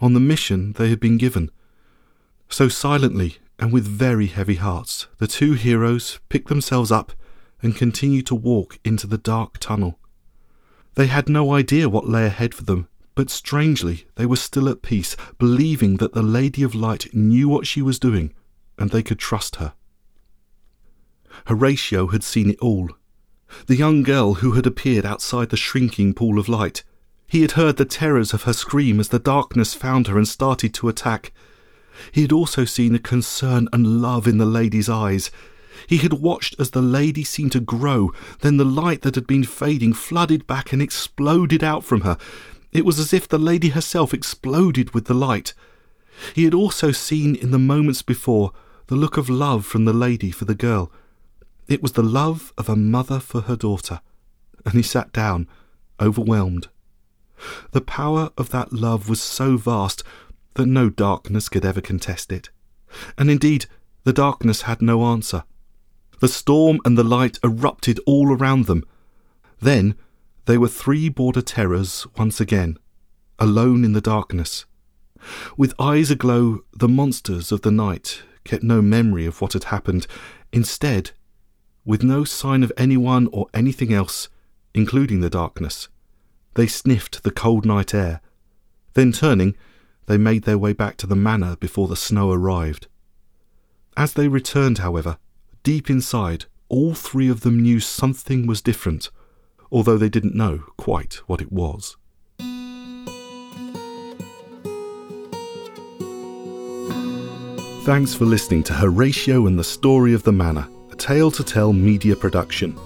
on 0.00 0.14
the 0.14 0.20
mission 0.20 0.72
they 0.72 0.88
had 0.88 0.98
been 0.98 1.18
given. 1.18 1.50
So 2.48 2.68
silently 2.68 3.36
and 3.58 3.72
with 3.72 3.86
very 3.86 4.26
heavy 4.26 4.54
hearts, 4.54 5.06
the 5.18 5.26
two 5.26 5.52
heroes 5.52 6.18
picked 6.30 6.48
themselves 6.48 6.90
up 6.90 7.12
and 7.62 7.76
continued 7.76 8.26
to 8.26 8.34
walk 8.34 8.78
into 8.84 9.06
the 9.06 9.18
dark 9.18 9.58
tunnel. 9.58 9.98
They 10.94 11.08
had 11.08 11.28
no 11.28 11.52
idea 11.52 11.90
what 11.90 12.08
lay 12.08 12.24
ahead 12.24 12.54
for 12.54 12.64
them, 12.64 12.88
but 13.14 13.28
strangely 13.28 14.06
they 14.14 14.24
were 14.24 14.36
still 14.36 14.68
at 14.68 14.82
peace, 14.82 15.14
believing 15.38 15.98
that 15.98 16.14
the 16.14 16.22
Lady 16.22 16.62
of 16.62 16.74
Light 16.74 17.14
knew 17.14 17.50
what 17.50 17.66
she 17.66 17.82
was 17.82 17.98
doing 17.98 18.32
and 18.78 18.90
they 18.90 19.02
could 19.02 19.18
trust 19.18 19.56
her. 19.56 19.74
Horatio 21.46 22.06
had 22.08 22.24
seen 22.24 22.48
it 22.48 22.58
all. 22.60 22.90
The 23.66 23.76
young 23.76 24.02
girl 24.02 24.34
who 24.34 24.52
had 24.52 24.66
appeared 24.66 25.04
outside 25.04 25.50
the 25.50 25.56
shrinking 25.56 26.14
pool 26.14 26.38
of 26.38 26.48
light. 26.48 26.82
He 27.26 27.42
had 27.42 27.52
heard 27.52 27.76
the 27.76 27.84
terrors 27.84 28.32
of 28.32 28.44
her 28.44 28.52
scream 28.52 29.00
as 29.00 29.08
the 29.08 29.18
darkness 29.18 29.74
found 29.74 30.06
her 30.06 30.16
and 30.16 30.28
started 30.28 30.72
to 30.74 30.88
attack. 30.88 31.32
He 32.12 32.22
had 32.22 32.32
also 32.32 32.64
seen 32.64 32.92
the 32.92 32.98
concern 32.98 33.68
and 33.72 34.00
love 34.00 34.26
in 34.26 34.38
the 34.38 34.46
lady's 34.46 34.88
eyes. 34.88 35.30
He 35.86 35.98
had 35.98 36.14
watched 36.14 36.54
as 36.58 36.70
the 36.70 36.82
lady 36.82 37.24
seemed 37.24 37.52
to 37.52 37.60
grow, 37.60 38.12
then 38.40 38.56
the 38.56 38.64
light 38.64 39.02
that 39.02 39.14
had 39.14 39.26
been 39.26 39.44
fading 39.44 39.92
flooded 39.92 40.46
back 40.46 40.72
and 40.72 40.80
exploded 40.80 41.62
out 41.64 41.84
from 41.84 42.02
her. 42.02 42.16
It 42.72 42.84
was 42.84 42.98
as 42.98 43.12
if 43.12 43.28
the 43.28 43.38
lady 43.38 43.70
herself 43.70 44.14
exploded 44.14 44.94
with 44.94 45.06
the 45.06 45.14
light. 45.14 45.54
He 46.34 46.44
had 46.44 46.54
also 46.54 46.92
seen 46.92 47.34
in 47.34 47.50
the 47.50 47.58
moments 47.58 48.02
before 48.02 48.52
the 48.86 48.96
look 48.96 49.16
of 49.16 49.28
love 49.28 49.66
from 49.66 49.84
the 49.84 49.92
lady 49.92 50.30
for 50.30 50.44
the 50.44 50.54
girl. 50.54 50.90
It 51.68 51.82
was 51.82 51.92
the 51.92 52.02
love 52.02 52.52
of 52.56 52.68
a 52.68 52.76
mother 52.76 53.20
for 53.20 53.42
her 53.42 53.56
daughter. 53.56 54.00
And 54.64 54.74
he 54.74 54.82
sat 54.82 55.12
down, 55.12 55.48
overwhelmed. 56.00 56.68
The 57.72 57.80
power 57.80 58.30
of 58.38 58.50
that 58.50 58.72
love 58.72 59.08
was 59.08 59.20
so 59.20 59.56
vast 59.56 60.02
that 60.54 60.66
no 60.66 60.88
darkness 60.90 61.48
could 61.48 61.64
ever 61.64 61.80
contest 61.80 62.32
it. 62.32 62.50
And 63.18 63.30
indeed, 63.30 63.66
the 64.04 64.12
darkness 64.12 64.62
had 64.62 64.80
no 64.80 65.04
answer. 65.04 65.44
The 66.20 66.28
storm 66.28 66.80
and 66.84 66.96
the 66.96 67.04
light 67.04 67.38
erupted 67.44 68.00
all 68.06 68.32
around 68.32 68.66
them. 68.66 68.84
Then 69.60 69.96
they 70.46 70.56
were 70.56 70.68
three 70.68 71.08
border 71.08 71.42
terrors 71.42 72.06
once 72.16 72.40
again, 72.40 72.78
alone 73.38 73.84
in 73.84 73.92
the 73.92 74.00
darkness. 74.00 74.64
With 75.56 75.74
eyes 75.78 76.10
aglow, 76.10 76.60
the 76.72 76.88
monsters 76.88 77.52
of 77.52 77.62
the 77.62 77.70
night 77.70 78.22
kept 78.44 78.62
no 78.62 78.80
memory 78.80 79.26
of 79.26 79.40
what 79.40 79.52
had 79.52 79.64
happened. 79.64 80.06
Instead, 80.52 81.10
with 81.86 82.02
no 82.02 82.24
sign 82.24 82.62
of 82.62 82.72
anyone 82.76 83.28
or 83.32 83.46
anything 83.54 83.94
else, 83.94 84.28
including 84.74 85.20
the 85.20 85.30
darkness, 85.30 85.88
they 86.54 86.66
sniffed 86.66 87.22
the 87.22 87.30
cold 87.30 87.64
night 87.64 87.94
air. 87.94 88.20
Then 88.94 89.12
turning, 89.12 89.56
they 90.06 90.18
made 90.18 90.42
their 90.42 90.58
way 90.58 90.72
back 90.72 90.96
to 90.98 91.06
the 91.06 91.16
manor 91.16 91.56
before 91.56 91.86
the 91.86 91.96
snow 91.96 92.32
arrived. 92.32 92.88
As 93.96 94.12
they 94.12 94.28
returned, 94.28 94.78
however, 94.78 95.18
deep 95.62 95.88
inside, 95.88 96.46
all 96.68 96.94
three 96.94 97.28
of 97.28 97.42
them 97.42 97.62
knew 97.62 97.78
something 97.78 98.46
was 98.46 98.60
different, 98.60 99.10
although 99.70 99.96
they 99.96 100.08
didn't 100.08 100.34
know 100.34 100.64
quite 100.76 101.14
what 101.26 101.40
it 101.40 101.52
was. 101.52 101.96
Thanks 107.84 108.14
for 108.14 108.24
listening 108.24 108.64
to 108.64 108.72
Horatio 108.72 109.46
and 109.46 109.56
the 109.56 109.62
Story 109.62 110.12
of 110.12 110.24
the 110.24 110.32
Manor, 110.32 110.66
Tale 110.98 111.30
to 111.30 111.44
Tell 111.44 111.72
media 111.72 112.16
production. 112.16 112.78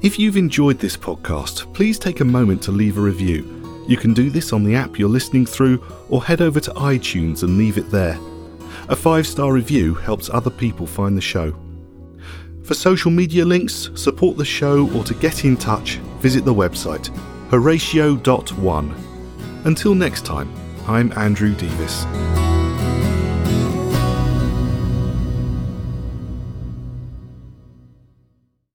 If 0.00 0.18
you've 0.18 0.36
enjoyed 0.36 0.78
this 0.78 0.96
podcast, 0.96 1.72
please 1.74 1.98
take 1.98 2.20
a 2.20 2.24
moment 2.24 2.62
to 2.62 2.72
leave 2.72 2.98
a 2.98 3.00
review 3.00 3.62
you 3.86 3.96
can 3.96 4.14
do 4.14 4.30
this 4.30 4.52
on 4.52 4.64
the 4.64 4.74
app 4.74 4.98
you're 4.98 5.08
listening 5.08 5.44
through 5.44 5.84
or 6.08 6.22
head 6.22 6.40
over 6.40 6.60
to 6.60 6.70
iTunes 6.72 7.42
and 7.42 7.58
leave 7.58 7.78
it 7.78 7.90
there. 7.90 8.18
A 8.88 8.96
five 8.96 9.26
star 9.26 9.52
review 9.52 9.94
helps 9.94 10.30
other 10.30 10.50
people 10.50 10.86
find 10.86 11.16
the 11.16 11.22
show. 11.22 11.54
For 12.64 12.74
social 12.74 13.10
media 13.10 13.44
links, 13.44 13.90
support 13.96 14.36
the 14.36 14.44
show, 14.44 14.88
or 14.92 15.02
to 15.04 15.14
get 15.14 15.44
in 15.44 15.56
touch, 15.56 15.96
visit 16.20 16.44
the 16.44 16.54
website 16.54 17.10
horatio.one. 17.50 18.94
Until 19.64 19.94
next 19.94 20.24
time, 20.24 20.50
I'm 20.86 21.12
Andrew 21.12 21.54
Davis. 21.54 22.06